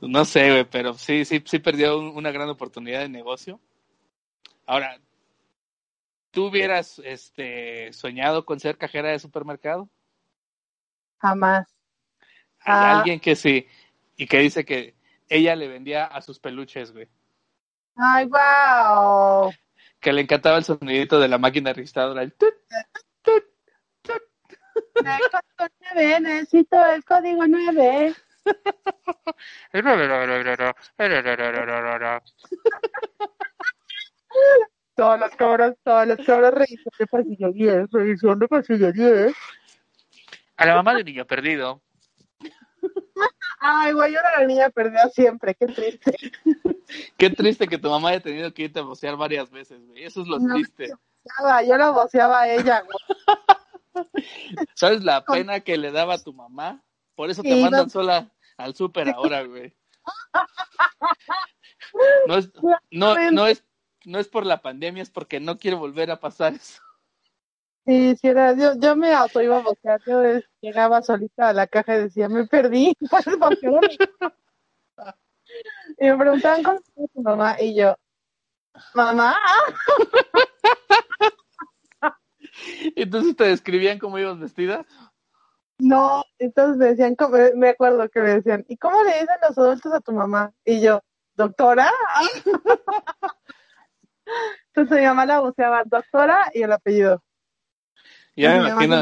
No 0.00 0.24
sé, 0.24 0.50
güey, 0.50 0.64
pero 0.64 0.94
sí, 0.94 1.24
sí, 1.24 1.42
sí 1.46 1.58
perdió 1.60 1.98
un- 1.98 2.16
una 2.16 2.32
gran 2.32 2.48
oportunidad 2.50 3.00
de 3.00 3.08
negocio. 3.08 3.60
Ahora, 4.66 4.98
¿tú 6.34 6.46
hubieras 6.46 6.98
este, 7.04 7.92
soñado 7.92 8.44
con 8.44 8.60
ser 8.60 8.76
cajera 8.76 9.10
de 9.10 9.18
supermercado? 9.18 9.88
Jamás. 11.18 11.66
Hay 12.60 12.74
Ah. 12.74 12.98
alguien 12.98 13.20
que 13.20 13.36
sí, 13.36 13.66
y 14.16 14.26
que 14.26 14.38
dice 14.40 14.64
que 14.64 14.94
ella 15.28 15.56
le 15.56 15.68
vendía 15.68 16.04
a 16.04 16.20
sus 16.20 16.38
peluches, 16.38 16.92
güey. 16.92 17.08
¡Ay, 17.96 18.26
wow! 18.26 19.52
Que 20.00 20.12
le 20.12 20.22
encantaba 20.22 20.58
el 20.58 20.64
sonidito 20.64 21.18
de 21.20 21.28
la 21.28 21.38
máquina 21.38 21.72
registradora. 21.72 22.22
el 22.22 22.32
tut, 22.34 22.54
tut, 23.22 23.44
tut. 24.02 24.22
El 24.96 25.04
código 25.30 25.74
9, 25.94 26.20
necesito 26.20 26.84
el 26.86 27.04
código 27.04 27.46
9. 27.46 28.14
Todas 34.94 35.18
las 35.18 35.34
cabras, 35.36 35.74
todas 35.82 36.06
las 36.06 36.24
cabras 36.24 36.54
revisión 36.54 36.92
de 36.98 37.06
pasillo 37.06 37.52
10, 37.52 37.90
revisión 37.90 38.38
de 38.38 38.48
pasillo 38.48 38.92
10. 38.92 39.34
A 40.56 40.66
la 40.66 40.74
mamá 40.76 40.94
de 40.94 41.00
un 41.00 41.06
niño 41.06 41.26
perdido. 41.26 41.82
Ay, 43.60 43.92
güey, 43.92 44.14
ahora 44.14 44.40
la 44.40 44.46
niña 44.46 44.70
perdió 44.70 45.00
siempre, 45.12 45.54
qué 45.54 45.66
triste. 45.66 46.16
Qué 47.16 47.30
triste 47.30 47.66
que 47.66 47.78
tu 47.78 47.88
mamá 47.88 48.10
haya 48.10 48.20
tenido 48.20 48.52
que 48.52 48.64
irte 48.64 48.78
a 48.78 48.82
vocear 48.82 49.16
varias 49.16 49.50
veces, 49.50 49.84
güey. 49.86 50.04
Eso 50.04 50.20
es 50.20 50.28
lo 50.28 50.38
No. 50.38 50.54
triste. 50.54 50.90
Yo 51.66 51.76
la 51.78 51.90
voceaba 51.90 52.42
a 52.42 52.48
ella, 52.52 52.82
güey. 52.82 52.98
¿Sabes 54.74 55.02
la 55.02 55.24
pena 55.24 55.60
que 55.60 55.78
le 55.78 55.90
daba 55.90 56.14
a 56.14 56.22
tu 56.22 56.34
mamá? 56.34 56.82
Por 57.14 57.30
eso 57.30 57.42
te 57.42 57.54
Sí, 57.54 57.62
mandan 57.62 57.84
no. 57.84 57.88
sola 57.88 58.30
al 58.58 58.74
súper 58.74 59.08
ahora, 59.08 59.42
güey. 59.44 59.74
No 62.26 62.36
es, 62.36 62.50
no, 62.90 63.14
no 63.30 63.46
es, 63.46 63.64
no 64.06 64.18
es 64.18 64.28
por 64.28 64.46
la 64.46 64.62
pandemia, 64.62 65.02
es 65.02 65.10
porque 65.10 65.40
no 65.40 65.58
quiero 65.58 65.78
volver 65.78 66.10
a 66.10 66.20
pasar 66.20 66.54
eso. 66.54 66.82
Sí, 67.86 68.16
sí 68.16 68.28
era, 68.28 68.54
yo, 68.54 68.78
yo 68.78 68.96
me 68.96 69.12
auto 69.12 69.42
iba 69.42 69.58
a 69.58 69.62
vocear, 69.62 70.00
yo 70.06 70.24
eh, 70.24 70.42
llegaba 70.62 71.02
solita 71.02 71.50
a 71.50 71.52
la 71.52 71.66
caja 71.66 71.96
y 71.96 72.04
decía, 72.04 72.28
me 72.30 72.46
perdí, 72.46 72.96
¿puedes 73.10 73.38
vocear? 73.38 73.80
Y 75.98 76.06
me 76.06 76.16
preguntaban 76.16 76.62
cómo 76.62 76.78
está 76.78 77.06
tu 77.12 77.22
mamá, 77.22 77.56
y 77.60 77.74
yo, 77.74 77.96
mamá, 78.94 79.36
Entonces 82.96 83.36
te 83.36 83.44
describían 83.44 83.98
cómo 83.98 84.18
ibas 84.18 84.38
vestida. 84.38 84.86
no, 85.78 86.24
entonces 86.38 86.76
me 86.76 86.86
decían, 86.86 87.16
¿cómo? 87.16 87.36
me 87.56 87.70
acuerdo 87.70 88.08
que 88.08 88.20
me 88.20 88.34
decían, 88.34 88.64
¿y 88.68 88.76
cómo 88.76 89.02
le 89.02 89.12
dicen 89.12 89.36
los 89.46 89.58
adultos 89.58 89.92
a 89.92 90.00
tu 90.00 90.12
mamá? 90.12 90.52
Y 90.64 90.80
yo, 90.80 91.02
doctora, 91.34 91.90
entonces 94.66 94.98
mi 95.00 95.04
mamá 95.06 95.26
la 95.26 95.40
voceaba, 95.40 95.82
doctora, 95.84 96.50
y 96.54 96.62
el 96.62 96.72
apellido. 96.72 97.22
Ya 98.36 98.50
me 98.50 98.56
imagino 98.70 98.96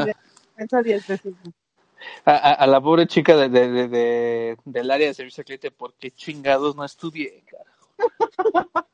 a, 2.25 2.31
a- 2.31 2.53
a 2.53 2.67
la 2.67 2.81
pobre 2.81 3.07
chica 3.07 3.35
de, 3.35 3.49
de- 3.49 3.69
de- 3.69 3.87
de- 3.87 4.57
del 4.65 4.91
área 4.91 5.07
de 5.07 5.13
servicio 5.13 5.41
al 5.41 5.45
cliente, 5.45 5.71
¿por 5.71 5.93
qué 5.95 6.11
chingados 6.11 6.75
no 6.75 6.83
estudié? 6.83 7.43
carajo? 7.45 8.89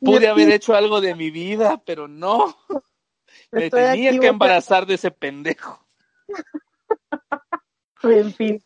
Pude 0.00 0.28
haber 0.28 0.50
hecho 0.50 0.74
algo 0.74 1.00
de 1.00 1.14
mi 1.14 1.30
vida, 1.30 1.80
pero 1.84 2.08
no. 2.08 2.56
Me 3.52 3.66
estoy 3.66 3.84
tenía 4.00 4.18
que 4.18 4.26
embarazar 4.26 4.86
de 4.86 4.94
ese 4.94 5.10
pendejo. 5.10 5.84
En 8.02 8.32
fin, 8.32 8.62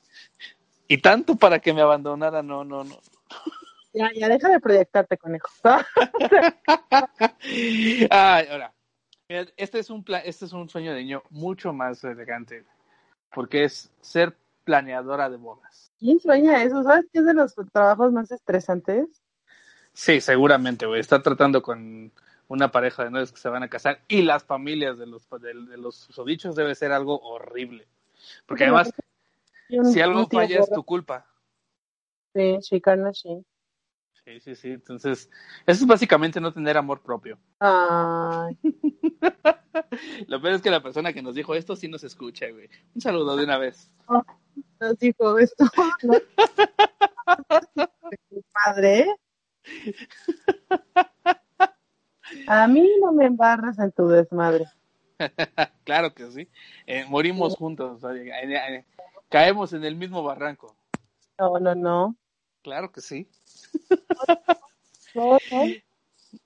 Y 0.86 0.98
tanto 0.98 1.34
para 1.34 1.58
que 1.58 1.72
me 1.72 1.80
abandonara, 1.82 2.40
no, 2.40 2.62
no, 2.64 2.84
no. 2.84 3.00
Ya, 3.94 4.10
ya 4.14 4.28
deja 4.28 4.48
de 4.50 4.60
proyectarte, 4.60 5.16
conejo. 5.16 5.48
Ay, 8.10 8.46
ahora, 8.50 8.74
este 9.28 9.78
es 9.78 9.88
un 9.90 10.04
pla- 10.04 10.18
este 10.20 10.44
es 10.44 10.52
un 10.52 10.68
sueño 10.68 10.92
de 10.92 11.02
niño 11.02 11.22
mucho 11.30 11.72
más 11.72 12.04
elegante, 12.04 12.64
porque 13.32 13.64
es 13.64 13.90
ser 14.00 14.36
planeadora 14.64 15.30
de 15.30 15.36
bodas. 15.36 15.92
¿Quién 15.98 16.20
sueña 16.20 16.62
eso? 16.62 16.82
¿Sabes 16.82 17.06
qué 17.12 17.20
es 17.20 17.26
de 17.26 17.34
los 17.34 17.54
trabajos 17.72 18.12
más 18.12 18.30
estresantes? 18.30 19.22
Sí, 19.92 20.20
seguramente, 20.20 20.86
güey. 20.86 21.00
Está 21.00 21.22
tratando 21.22 21.62
con 21.62 22.10
una 22.48 22.70
pareja 22.70 23.04
de 23.04 23.10
novios 23.10 23.32
que 23.32 23.38
se 23.38 23.48
van 23.48 23.62
a 23.62 23.68
casar 23.68 24.00
y 24.08 24.22
las 24.22 24.44
familias 24.44 24.98
de 24.98 25.06
los 25.06 25.28
de, 25.30 25.54
de 25.54 25.76
los 25.78 25.96
susodichos 25.96 26.56
debe 26.56 26.74
ser 26.74 26.92
algo 26.92 27.20
horrible. 27.20 27.86
Porque 28.46 28.64
además, 28.64 28.92
si 29.92 30.00
algo 30.00 30.26
falla 30.26 30.60
es 30.60 30.70
tu 30.70 30.82
culpa. 30.84 31.26
Sí, 32.34 32.58
sí, 32.60 32.82
sí. 33.12 33.44
Sí, 34.24 34.40
sí, 34.40 34.54
sí. 34.54 34.70
Entonces, 34.70 35.30
eso 35.66 35.84
es 35.84 35.86
básicamente 35.86 36.40
no 36.40 36.52
tener 36.52 36.78
amor 36.78 37.02
propio. 37.02 37.38
Ay, 37.60 38.58
Lo 40.28 40.40
peor 40.40 40.54
es 40.54 40.62
que 40.62 40.70
la 40.70 40.82
persona 40.82 41.12
que 41.12 41.22
nos 41.22 41.34
dijo 41.34 41.54
esto 41.54 41.76
sí 41.76 41.88
nos 41.88 42.04
escucha, 42.04 42.48
güey. 42.50 42.70
Un 42.94 43.00
saludo 43.00 43.36
de 43.36 43.44
una 43.44 43.58
vez. 43.58 43.90
nos 44.80 44.98
dijo 44.98 45.38
esto. 45.38 45.64
¿no? 46.02 46.14
Madre. 48.66 49.14
A 52.46 52.66
mí 52.66 52.88
no 53.00 53.12
me 53.12 53.26
embarras 53.26 53.78
en 53.78 53.92
tu 53.92 54.08
desmadre. 54.08 54.66
claro 55.84 56.14
que 56.14 56.30
sí. 56.30 56.48
Eh, 56.86 57.04
morimos 57.08 57.56
juntos. 57.56 58.00
caemos 59.28 59.72
en 59.74 59.84
el 59.84 59.96
mismo 59.96 60.22
barranco. 60.22 60.74
No, 61.38 61.58
no, 61.58 61.74
no. 61.74 62.16
Claro 62.64 62.90
que 62.90 63.02
sí. 63.02 63.28
No, 65.14 65.38
no. 65.52 65.64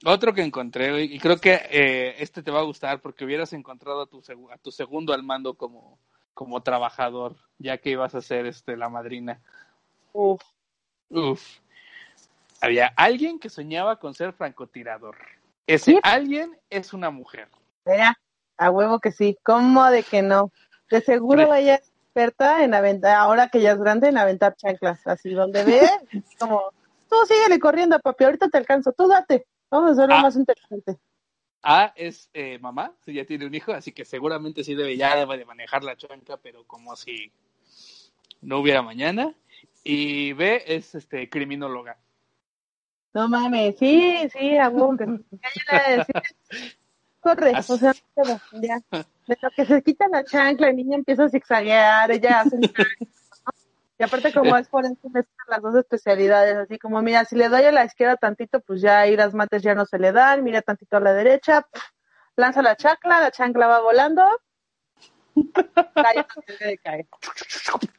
Otro 0.05 0.35
que 0.35 0.43
encontré, 0.43 1.05
y 1.05 1.19
creo 1.19 1.39
que 1.39 1.55
eh, 1.71 2.17
este 2.19 2.43
te 2.43 2.51
va 2.51 2.61
a 2.61 2.65
gustar 2.65 3.01
porque 3.01 3.25
hubieras 3.25 3.55
encontrado 3.55 4.03
a 4.03 4.07
tu, 4.07 4.23
a 4.53 4.59
tu 4.59 4.71
segundo 4.71 5.15
al 5.15 5.23
mando 5.23 5.55
como, 5.55 5.99
como 6.35 6.61
trabajador, 6.63 7.37
ya 7.59 7.79
que 7.79 7.91
ibas 7.91 8.15
a 8.15 8.21
ser 8.21 8.45
este, 8.45 8.77
la 8.77 8.91
madrina. 8.91 9.41
Uf. 10.13 10.43
Uf. 11.09 11.43
Había 12.61 12.93
alguien 12.97 13.39
que 13.39 13.49
soñaba 13.49 13.99
con 13.99 14.13
ser 14.13 14.35
francotirador. 14.35 15.17
Ese 15.67 15.93
¿Sí? 15.93 16.01
alguien 16.03 16.59
es 16.69 16.93
una 16.93 17.11
mujer. 17.11 17.49
Mira, 17.87 18.19
a 18.59 18.71
huevo 18.71 18.99
que 18.99 19.13
sí. 19.13 19.39
¿Cómo 19.45 19.89
de 19.91 20.03
que 20.03 20.21
no? 20.21 20.51
De 20.91 21.01
seguro 21.01 21.45
Hombre. 21.45 21.81
Experta 22.13 22.65
en 22.65 22.75
aventar, 22.75 23.17
ahora 23.17 23.49
que 23.49 23.61
ya 23.61 23.73
es 23.73 23.79
grande, 23.79 24.09
en 24.09 24.19
aventar 24.19 24.57
chanclas. 24.57 25.07
Así 25.07 25.31
donde 25.31 25.65
ve, 25.65 25.81
como 26.39 26.63
tú 27.09 27.17
síguele 27.27 27.59
corriendo, 27.61 27.99
papi, 28.01 28.25
ahorita 28.25 28.49
te 28.49 28.59
alcanzo, 28.59 28.93
tú 28.93 29.07
date. 29.09 29.47
Vamos 29.71 29.91
a 29.91 29.93
hacerlo 29.93 30.15
Ah. 30.17 30.23
más 30.23 30.37
interesante. 30.37 30.97
A 31.63 31.93
es 31.97 32.31
eh, 32.35 32.59
mamá, 32.61 32.95
si 33.05 33.13
ya 33.13 33.25
tiene 33.25 33.45
un 33.45 33.55
hijo, 33.55 33.73
así 33.73 33.93
que 33.93 34.05
seguramente 34.05 34.63
sí 34.63 34.75
debe 34.75 34.97
ya 34.97 35.17
debe 35.17 35.37
de 35.39 35.45
manejar 35.45 35.83
la 35.83 35.97
chancla, 35.97 36.37
pero 36.37 36.65
como 36.65 36.95
si 36.97 37.33
no 38.41 38.59
hubiera 38.61 38.81
mañana. 38.83 39.35
Y 39.85 40.33
B 40.35 40.63
es 40.67 40.95
este 40.95 41.29
criminóloga. 41.29 41.99
No 43.13 43.29
mames, 43.29 43.77
sí, 43.79 44.29
sí, 44.33 44.57
aguante. 44.57 45.07
Corre, 47.21 47.53
Así- 47.55 47.73
o 47.73 47.77
sea, 47.77 47.93
ya. 48.53 48.81
De 49.27 49.37
lo 49.43 49.51
que 49.51 49.67
se 49.67 49.83
quita 49.83 50.07
la 50.09 50.25
chancla, 50.25 50.69
el 50.69 50.77
niño 50.77 50.95
empieza 50.97 51.25
a 51.25 51.29
zigzaguear, 51.29 52.11
ella 52.11 52.41
hace 52.41 52.57
Y 53.99 54.03
aparte 54.05 54.33
como 54.33 54.57
es 54.57 54.69
forense, 54.69 55.09
mezclan 55.11 55.47
las 55.49 55.61
dos 55.61 55.75
especialidades, 55.75 56.57
así 56.57 56.79
como, 56.79 57.03
mira, 57.03 57.25
si 57.25 57.35
le 57.37 57.49
doy 57.49 57.65
a 57.65 57.73
la 57.73 57.85
izquierda 57.85 58.17
tantito, 58.17 58.61
pues 58.61 58.81
ya 58.81 59.01
ahí 59.01 59.17
las 59.17 59.35
mates 59.35 59.63
ya 59.63 59.75
no 59.75 59.85
se 59.87 59.99
le 59.99 60.13
dan, 60.13 60.45
mira 60.45 60.63
tantito 60.63 60.97
a 60.97 61.01
la 61.01 61.13
derecha, 61.13 61.67
lanza 62.37 62.63
la 62.63 62.77
chancla, 62.77 63.21
la 63.21 63.31
chancla 63.33 63.67
va 63.67 63.81
volando, 63.81 64.23
cae. 65.95 67.07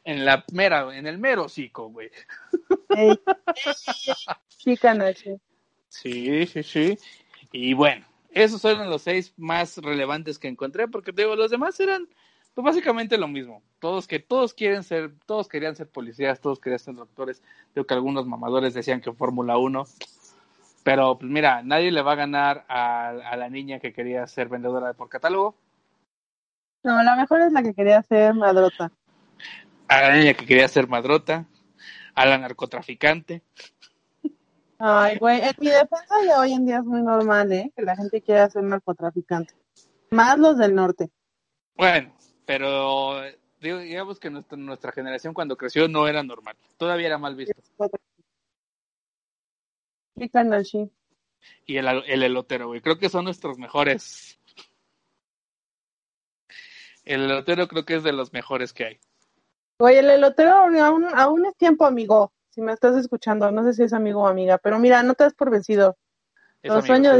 En 0.04 0.24
la 0.24 0.44
mera, 0.52 0.96
en 0.96 1.06
el 1.06 1.18
mero 1.18 1.44
hocico, 1.44 1.90
güey. 1.90 2.10
Ey, 2.96 3.10
ey, 3.10 3.16
ey, 4.06 4.14
Sí, 4.48 4.76
canache. 4.76 5.38
Sí, 5.88 6.46
sí, 6.46 6.62
sí. 6.62 6.98
Y 7.52 7.74
bueno, 7.74 8.06
esos 8.32 8.62
fueron 8.62 8.90
los 8.90 9.02
seis 9.02 9.34
más 9.36 9.76
relevantes 9.78 10.38
que 10.38 10.48
encontré, 10.48 10.88
porque 10.88 11.12
te 11.12 11.22
digo, 11.22 11.36
los 11.36 11.50
demás 11.50 11.78
eran 11.80 12.08
pues, 12.54 12.64
básicamente 12.64 13.18
lo 13.18 13.28
mismo. 13.28 13.62
Todos 13.80 14.06
que 14.06 14.18
todos 14.20 14.54
quieren 14.54 14.82
ser, 14.84 15.14
todos 15.26 15.48
querían 15.48 15.76
ser 15.76 15.88
policías, 15.88 16.40
todos 16.40 16.60
querían 16.60 16.78
ser 16.80 16.94
doctores. 16.94 17.42
Creo 17.72 17.86
que 17.86 17.94
algunos 17.94 18.26
mamadores 18.26 18.74
decían 18.74 19.00
que 19.00 19.12
Fórmula 19.12 19.56
1. 19.58 19.84
Pero 20.82 21.18
pues 21.18 21.30
mira, 21.30 21.62
nadie 21.62 21.90
le 21.92 22.02
va 22.02 22.12
a 22.12 22.16
ganar 22.16 22.64
a, 22.68 23.08
a 23.10 23.36
la 23.36 23.48
niña 23.50 23.80
que 23.80 23.92
quería 23.92 24.26
ser 24.26 24.48
vendedora 24.48 24.94
por 24.94 25.08
catálogo, 25.08 25.56
No, 26.82 27.02
la 27.02 27.16
mejor 27.16 27.42
es 27.42 27.52
la 27.52 27.62
que 27.62 27.74
quería 27.74 28.02
ser 28.02 28.34
madrota. 28.34 28.90
a 29.88 30.00
la 30.02 30.16
niña 30.16 30.34
que 30.34 30.46
quería 30.46 30.68
ser 30.68 30.88
madrota, 30.88 31.46
a 32.14 32.26
la 32.26 32.38
narcotraficante. 32.38 33.42
Ay, 34.82 35.18
güey, 35.18 35.42
en 35.42 35.54
mi 35.58 35.66
defensa 35.66 36.16
de 36.22 36.32
hoy 36.38 36.54
en 36.54 36.64
día 36.64 36.78
es 36.78 36.84
muy 36.84 37.02
normal, 37.02 37.52
¿eh? 37.52 37.70
Que 37.76 37.82
la 37.82 37.94
gente 37.94 38.22
quiera 38.22 38.48
ser 38.48 38.62
narcotraficante. 38.62 39.52
Más 40.10 40.38
los 40.38 40.56
del 40.56 40.74
norte. 40.74 41.10
Bueno, 41.76 42.14
pero 42.46 43.20
digamos 43.60 44.18
que 44.18 44.30
nuestra, 44.30 44.56
nuestra 44.56 44.90
generación 44.90 45.34
cuando 45.34 45.58
creció 45.58 45.86
no 45.86 46.08
era 46.08 46.22
normal, 46.22 46.56
todavía 46.78 47.08
era 47.08 47.18
mal 47.18 47.36
visto. 47.36 47.60
Carnal, 50.32 50.64
sí. 50.64 50.90
y 51.66 51.76
el, 51.76 51.86
el 52.06 52.22
elotero, 52.22 52.68
güey. 52.68 52.80
Creo 52.80 52.98
que 52.98 53.10
son 53.10 53.24
nuestros 53.24 53.58
mejores. 53.58 54.38
El 57.04 57.24
elotero 57.24 57.68
creo 57.68 57.84
que 57.84 57.96
es 57.96 58.02
de 58.02 58.12
los 58.12 58.32
mejores 58.32 58.72
que 58.72 58.84
hay. 58.84 59.00
Güey, 59.78 59.98
el 59.98 60.08
elotero 60.08 60.52
aún, 60.52 61.04
aún 61.14 61.44
es 61.44 61.56
tiempo, 61.56 61.84
amigo. 61.84 62.32
Si 62.50 62.60
me 62.60 62.72
estás 62.72 62.96
escuchando, 62.96 63.50
no 63.52 63.64
sé 63.64 63.74
si 63.74 63.82
es 63.84 63.92
amigo 63.92 64.22
o 64.22 64.26
amiga, 64.26 64.58
pero 64.58 64.78
mira, 64.78 65.02
no 65.02 65.14
te 65.14 65.24
das 65.24 65.34
por 65.34 65.50
vencido. 65.50 65.96
Es 66.62 66.72
Los 66.72 66.84
sueños. 66.84 67.16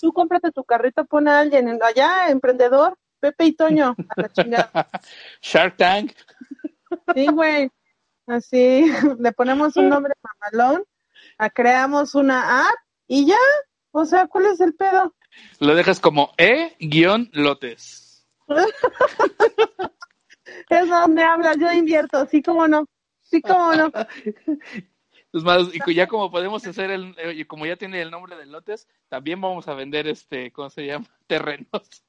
Tú 0.00 0.12
cómprate 0.12 0.52
tu 0.52 0.64
carrito, 0.64 1.04
pon 1.04 1.26
a 1.28 1.40
alguien 1.40 1.68
en- 1.68 1.82
allá, 1.82 2.28
emprendedor, 2.28 2.96
Pepe 3.20 3.46
y 3.46 3.52
Toño, 3.54 3.96
a 4.08 4.20
la 4.20 4.28
chingada. 4.32 4.70
Shark 5.42 5.76
Tank. 5.76 6.12
Sí, 7.14 7.26
güey. 7.26 7.70
Así, 8.26 8.84
le 9.18 9.32
ponemos 9.32 9.76
un 9.76 9.88
nombre 9.88 10.14
mamalón, 10.22 10.84
creamos 11.54 12.14
una 12.14 12.68
app 12.68 12.74
y 13.06 13.26
ya. 13.26 13.36
O 13.90 14.04
sea, 14.04 14.26
¿cuál 14.26 14.46
es 14.46 14.60
el 14.60 14.74
pedo? 14.74 15.14
Lo 15.58 15.74
dejas 15.74 16.00
como 16.00 16.32
E-Lotes. 16.38 18.26
Es 20.68 20.88
donde 20.88 21.22
hablas, 21.22 21.56
yo 21.58 21.70
invierto, 21.72 22.26
sí, 22.26 22.42
como 22.42 22.68
no. 22.68 22.86
Sí, 23.24 23.42
como 23.42 23.74
no. 23.74 23.90
Es 25.32 25.42
más, 25.42 25.62
y 25.74 25.94
ya 25.94 26.06
como 26.06 26.30
podemos 26.30 26.64
hacer 26.64 26.92
el, 26.92 27.12
eh, 27.18 27.32
y 27.34 27.44
como 27.44 27.66
ya 27.66 27.74
tiene 27.74 28.00
el 28.00 28.12
nombre 28.12 28.36
de 28.36 28.46
lotes, 28.46 28.86
también 29.08 29.40
vamos 29.40 29.66
a 29.66 29.74
vender 29.74 30.06
este, 30.06 30.52
¿cómo 30.52 30.70
se 30.70 30.86
llama? 30.86 31.06
Terrenos. 31.26 32.04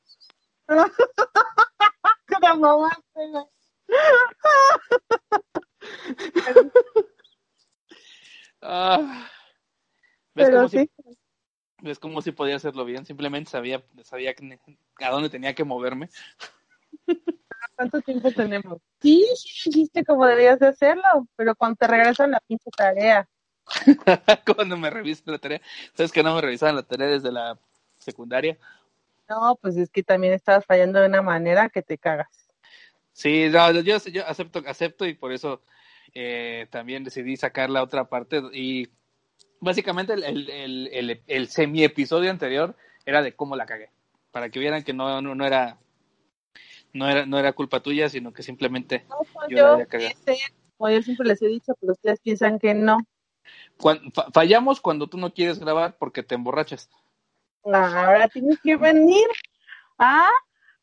Ah. 8.68 9.30
¿Ves 10.34 10.48
Pero 10.48 10.58
cómo 10.58 10.70
sí. 10.70 10.78
si, 10.80 10.90
ves 11.82 12.00
cómo 12.00 12.22
si 12.22 12.32
podía 12.32 12.56
hacerlo 12.56 12.84
bien? 12.84 13.06
Simplemente 13.06 13.52
sabía, 13.52 13.84
sabía 14.04 14.34
que- 14.34 14.60
a 14.98 15.10
dónde 15.12 15.30
tenía 15.30 15.54
que 15.54 15.64
moverme. 15.64 16.10
¿Cuánto 17.76 18.02
tiempo 18.02 18.32
tenemos? 18.32 18.82
Sí, 19.02 19.26
hiciste 19.66 20.04
como 20.06 20.26
debías 20.26 20.60
de 20.60 20.68
hacerlo, 20.68 21.28
pero 21.36 21.56
cuando 21.56 21.76
te 21.76 21.88
regresan 21.88 22.32
la 22.32 22.40
pinche 22.40 22.70
tarea. 22.76 23.28
Cuando 24.56 24.78
me 24.78 24.92
revisan 24.92 25.34
la 25.34 25.40
tarea. 25.40 25.62
¿Sabes 25.96 26.12
que 26.12 26.22
no 26.22 26.36
me 26.36 26.42
revisaban 26.42 26.76
la 26.76 26.84
tarea 26.84 27.08
desde 27.08 27.32
la 27.32 27.58
secundaria? 27.98 28.58
No, 29.28 29.58
pues 29.60 29.76
es 29.78 29.90
que 29.90 30.04
también 30.04 30.34
estabas 30.34 30.66
fallando 30.66 31.00
de 31.00 31.08
una 31.08 31.24
manera 31.24 31.70
que 31.70 31.82
te 31.82 31.98
cagas. 31.98 32.48
Sí, 33.12 33.50
no, 33.50 33.72
yo, 33.72 33.98
yo 33.98 34.28
acepto, 34.28 34.62
acepto 34.68 35.06
y 35.06 35.16
por 35.16 35.32
eso 35.32 35.64
eh, 36.14 36.68
también 36.70 37.04
decidí 37.04 37.38
sacar 37.38 37.70
la 37.70 37.82
otra 37.82 38.08
parte 38.08 38.42
y 38.54 38.90
básicamente 39.60 40.14
el, 40.14 40.24
el, 40.24 40.50
el, 40.50 40.90
el, 40.92 41.22
el 41.26 41.48
semi 41.48 41.84
episodio 41.84 42.30
anterior 42.30 42.76
era 43.06 43.22
de 43.22 43.34
cómo 43.34 43.56
la 43.56 43.66
cagué, 43.66 43.90
para 44.32 44.50
que 44.50 44.60
vieran 44.60 44.84
que 44.84 44.94
no, 44.94 45.22
no, 45.22 45.34
no 45.34 45.46
era 45.46 45.80
no 46.96 47.10
era 47.10 47.26
no 47.26 47.38
era 47.38 47.52
culpa 47.54 47.82
tuya, 47.82 48.08
sino 48.10 48.32
que 48.32 48.42
simplemente 48.42 49.06
No, 49.10 49.18
pues 49.34 49.50
Yo 49.50 49.58
la 49.58 49.64
yo, 49.64 49.74
había 49.74 49.86
cagado. 49.86 50.16
ese, 50.26 50.38
como 50.78 50.90
yo 50.90 51.02
siempre 51.02 51.28
les 51.28 51.42
he 51.42 51.48
dicho, 51.48 51.74
pero 51.80 51.92
ustedes 51.94 52.20
piensan 52.22 52.58
que 52.58 52.74
no. 52.74 53.00
fa- 53.78 54.32
fallamos 54.34 54.80
cuando 54.80 55.08
tú 55.08 55.18
no 55.18 55.34
quieres 55.34 55.60
grabar 55.60 55.98
porque 55.98 56.24
te 56.24 56.36
emborrachas. 56.36 56.90
Ahora 57.64 58.28
tienes 58.30 58.60
que 58.62 58.78
venir 58.78 59.28
a 59.98 60.30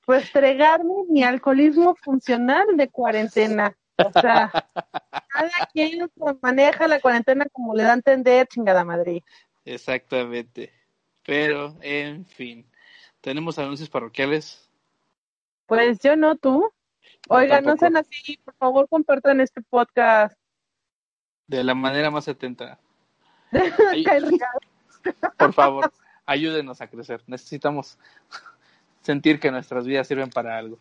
restregarme 0.07 1.05
mi 1.09 1.22
alcoholismo 1.22 1.94
funcional 1.94 2.66
de 2.77 2.88
cuarentena. 2.88 3.75
O 3.96 4.12
sea, 4.12 4.51
cada 5.29 5.51
quien 5.72 6.11
maneja 6.42 6.88
la 6.88 7.01
cuarentena 7.01 7.46
como 7.53 7.75
le 7.75 7.85
da 7.85 7.92
a 7.92 7.94
entender, 7.94 8.46
chingada 8.48 8.85
madre. 8.85 9.25
Exactamente. 9.64 10.72
Pero, 11.25 11.77
en 11.81 12.27
fin, 12.27 12.66
tenemos 13.20 13.59
anuncios 13.59 13.88
parroquiales. 13.88 14.68
Pues 15.73 16.01
yo 16.01 16.17
no, 16.17 16.37
tú. 16.37 16.71
Oigan, 17.31 17.65
no 17.65 17.79
sean 17.79 17.97
así, 17.97 18.39
por 18.45 18.53
favor 18.57 18.87
compartan 18.91 19.41
este 19.41 19.63
podcast. 19.63 20.37
De 21.47 21.65
la 21.65 21.75
manera 21.75 22.11
más 22.11 22.29
atenta. 22.29 22.79
Ay. 23.91 24.05
Por 25.39 25.55
favor, 25.55 25.91
ayúdenos 26.27 26.83
a 26.83 26.89
crecer. 26.89 27.23
Necesitamos 27.27 27.99
sentir 29.01 29.41
que 29.41 29.51
nuestras 29.51 29.87
vidas 29.87 30.07
sirven 30.07 30.29
para 30.29 30.59
algo. 30.59 30.79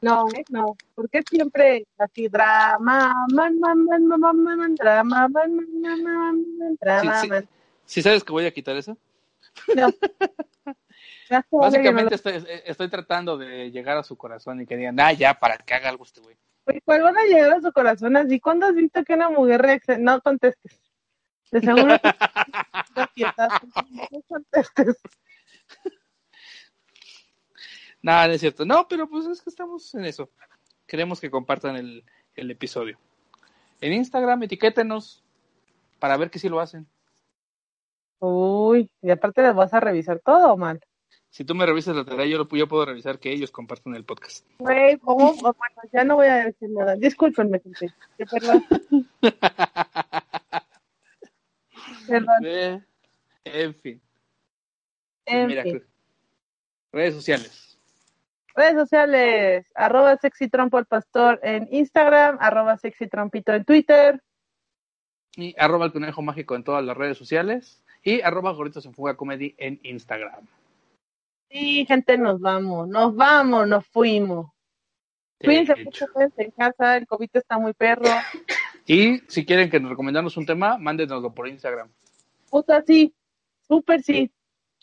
No, 0.00 0.24
eh, 0.34 0.44
no, 0.48 0.78
porque 0.94 1.20
siempre 1.28 1.86
así 1.98 2.28
drama, 2.28 3.26
man, 3.28 3.60
man, 3.60 3.84
man, 3.84 4.06
man, 4.06 4.18
man, 4.18 4.42
man, 4.42 4.56
man, 4.56 4.74
drama, 4.76 5.28
man, 5.28 5.56
man, 5.56 5.82
man, 5.82 6.02
man, 6.02 6.58
man, 6.58 6.78
drama, 6.80 7.14
Sí, 7.16 7.20
sí. 7.20 7.28
man. 7.28 7.48
¿Sí 7.84 8.00
sabes 8.00 8.24
que 8.24 8.32
voy 8.32 8.46
a 8.46 8.50
quitar 8.54 8.78
eso? 8.78 8.96
No. 9.76 9.88
Básicamente 11.50 12.14
estoy, 12.14 12.44
estoy 12.64 12.88
tratando 12.88 13.38
de 13.38 13.70
llegar 13.70 13.96
a 13.96 14.02
su 14.02 14.16
corazón 14.16 14.60
y 14.60 14.66
que 14.66 14.76
digan, 14.76 14.98
ah, 15.00 15.12
ya, 15.12 15.34
para 15.34 15.56
que 15.58 15.74
haga 15.74 15.88
algo 15.88 16.04
este 16.04 16.20
güey. 16.20 16.36
Oye, 16.66 16.80
¿Cuál 16.84 17.02
van 17.02 17.16
a 17.16 17.24
llegar 17.24 17.52
a 17.52 17.60
su 17.60 17.72
corazón 17.72 18.16
así? 18.16 18.38
¿Cuándo 18.40 18.66
has 18.66 18.74
visto 18.74 19.02
que 19.04 19.14
una 19.14 19.30
mujer 19.30 19.62
reacciona? 19.62 20.14
No 20.14 20.20
contestes. 20.20 20.80
De 21.50 21.60
seguro 21.60 21.98
que 22.00 22.12
no 24.10 24.22
contestes. 24.28 25.00
Nada, 28.02 28.28
no 28.28 28.32
es 28.34 28.40
cierto. 28.40 28.64
No, 28.64 28.86
pero 28.88 29.08
pues 29.08 29.26
es 29.26 29.42
que 29.42 29.50
estamos 29.50 29.94
en 29.94 30.04
eso. 30.04 30.30
Queremos 30.86 31.20
que 31.20 31.30
compartan 31.30 31.76
el, 31.76 32.04
el 32.34 32.50
episodio. 32.50 32.98
En 33.80 33.92
Instagram, 33.92 34.42
etiquétenos 34.42 35.22
para 35.98 36.16
ver 36.16 36.30
que 36.30 36.38
sí 36.38 36.48
lo 36.48 36.60
hacen. 36.60 36.86
Uy, 38.18 38.88
y 39.00 39.10
aparte 39.10 39.42
les 39.42 39.54
vas 39.54 39.74
a 39.74 39.80
revisar 39.80 40.20
todo, 40.20 40.56
mal. 40.56 40.80
Si 41.32 41.44
tú 41.46 41.54
me 41.54 41.64
revisas 41.64 41.96
la 41.96 42.04
tarea, 42.04 42.26
yo, 42.26 42.36
lo, 42.36 42.46
yo 42.54 42.68
puedo 42.68 42.84
revisar 42.84 43.18
que 43.18 43.32
ellos 43.32 43.50
compartan 43.50 43.94
el 43.94 44.04
podcast. 44.04 44.46
Güey, 44.58 44.98
¿cómo? 44.98 45.30
Oh, 45.30 45.54
Bueno, 45.54 45.80
ya 45.90 46.04
no 46.04 46.16
voy 46.16 46.26
a 46.26 46.44
decir 46.44 46.68
nada. 46.68 46.94
Discúlpenme, 46.94 47.58
gente. 47.58 47.92
Perdón. 48.30 48.64
Eh, 52.44 52.80
en 53.44 53.74
fin. 53.76 54.02
En 55.24 55.46
Mira, 55.46 55.62
fin. 55.62 55.82
redes 56.92 57.14
sociales. 57.14 57.78
Redes 58.54 58.74
sociales, 58.74 59.64
arroba 59.74 60.16
sexy 60.18 60.48
trompo 60.48 60.76
al 60.76 60.84
pastor 60.86 61.40
en 61.42 61.66
Instagram, 61.70 62.36
arroba 62.40 62.76
sexy 62.76 63.06
trompito 63.08 63.54
en 63.54 63.64
Twitter. 63.64 64.20
y 65.36 65.54
arroba 65.58 65.86
el 65.86 65.92
conejo 65.92 66.20
mágico 66.20 66.54
en 66.54 66.64
todas 66.64 66.84
las 66.84 66.94
redes 66.96 67.16
sociales 67.16 67.82
y 68.02 68.20
arroba 68.20 68.52
gorritos 68.52 68.84
en 68.84 68.92
fuga 68.92 69.16
comedy 69.16 69.54
en 69.56 69.80
Instagram. 69.84 70.46
Sí, 71.52 71.84
gente, 71.86 72.16
nos 72.16 72.40
vamos, 72.40 72.88
nos 72.88 73.14
vamos, 73.14 73.68
nos 73.68 73.86
fuimos. 73.88 74.50
Cuídense 75.38 75.74
mucho, 75.84 76.06
en 76.38 76.50
casa, 76.52 76.96
el 76.96 77.06
COVID 77.06 77.28
está 77.34 77.58
muy 77.58 77.74
perro. 77.74 78.08
Y 78.86 79.18
si 79.28 79.44
quieren 79.44 79.68
que 79.68 79.78
nos 79.78 79.90
recomendamos 79.90 80.36
un 80.38 80.46
tema, 80.46 80.78
mándenoslo 80.78 81.34
por 81.34 81.46
Instagram. 81.46 81.90
Puta, 82.48 82.82
sí, 82.86 83.14
súper 83.68 84.02
sí. 84.02 84.32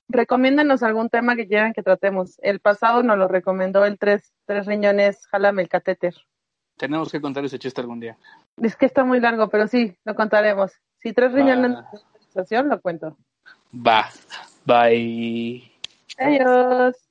Recomiéndanos 0.09 0.83
algún 0.83 1.09
tema 1.09 1.35
que 1.35 1.47
quieran 1.47 1.73
que 1.73 1.81
tratemos. 1.81 2.37
El 2.43 2.59
pasado 2.59 3.01
nos 3.01 3.17
lo 3.17 3.27
recomendó 3.27 3.83
el 3.85 3.97
tres, 3.97 4.31
tres 4.45 4.67
riñones, 4.67 5.25
jálame 5.27 5.63
el 5.63 5.69
catéter. 5.69 6.13
Tenemos 6.77 7.11
que 7.11 7.19
contar 7.19 7.43
ese 7.45 7.57
chiste 7.57 7.81
algún 7.81 7.99
día. 7.99 8.17
Es 8.61 8.75
que 8.75 8.85
está 8.85 9.03
muy 9.03 9.19
largo, 9.19 9.49
pero 9.49 9.67
sí, 9.67 9.97
lo 10.05 10.15
contaremos. 10.15 10.71
Si 10.99 11.13
tres 11.13 11.33
riñones 11.33 11.71
Va. 11.71 12.63
lo 12.63 12.81
cuento. 12.81 13.17
Va. 13.73 14.09
Bye. 14.65 15.68
Adiós. 16.19 17.08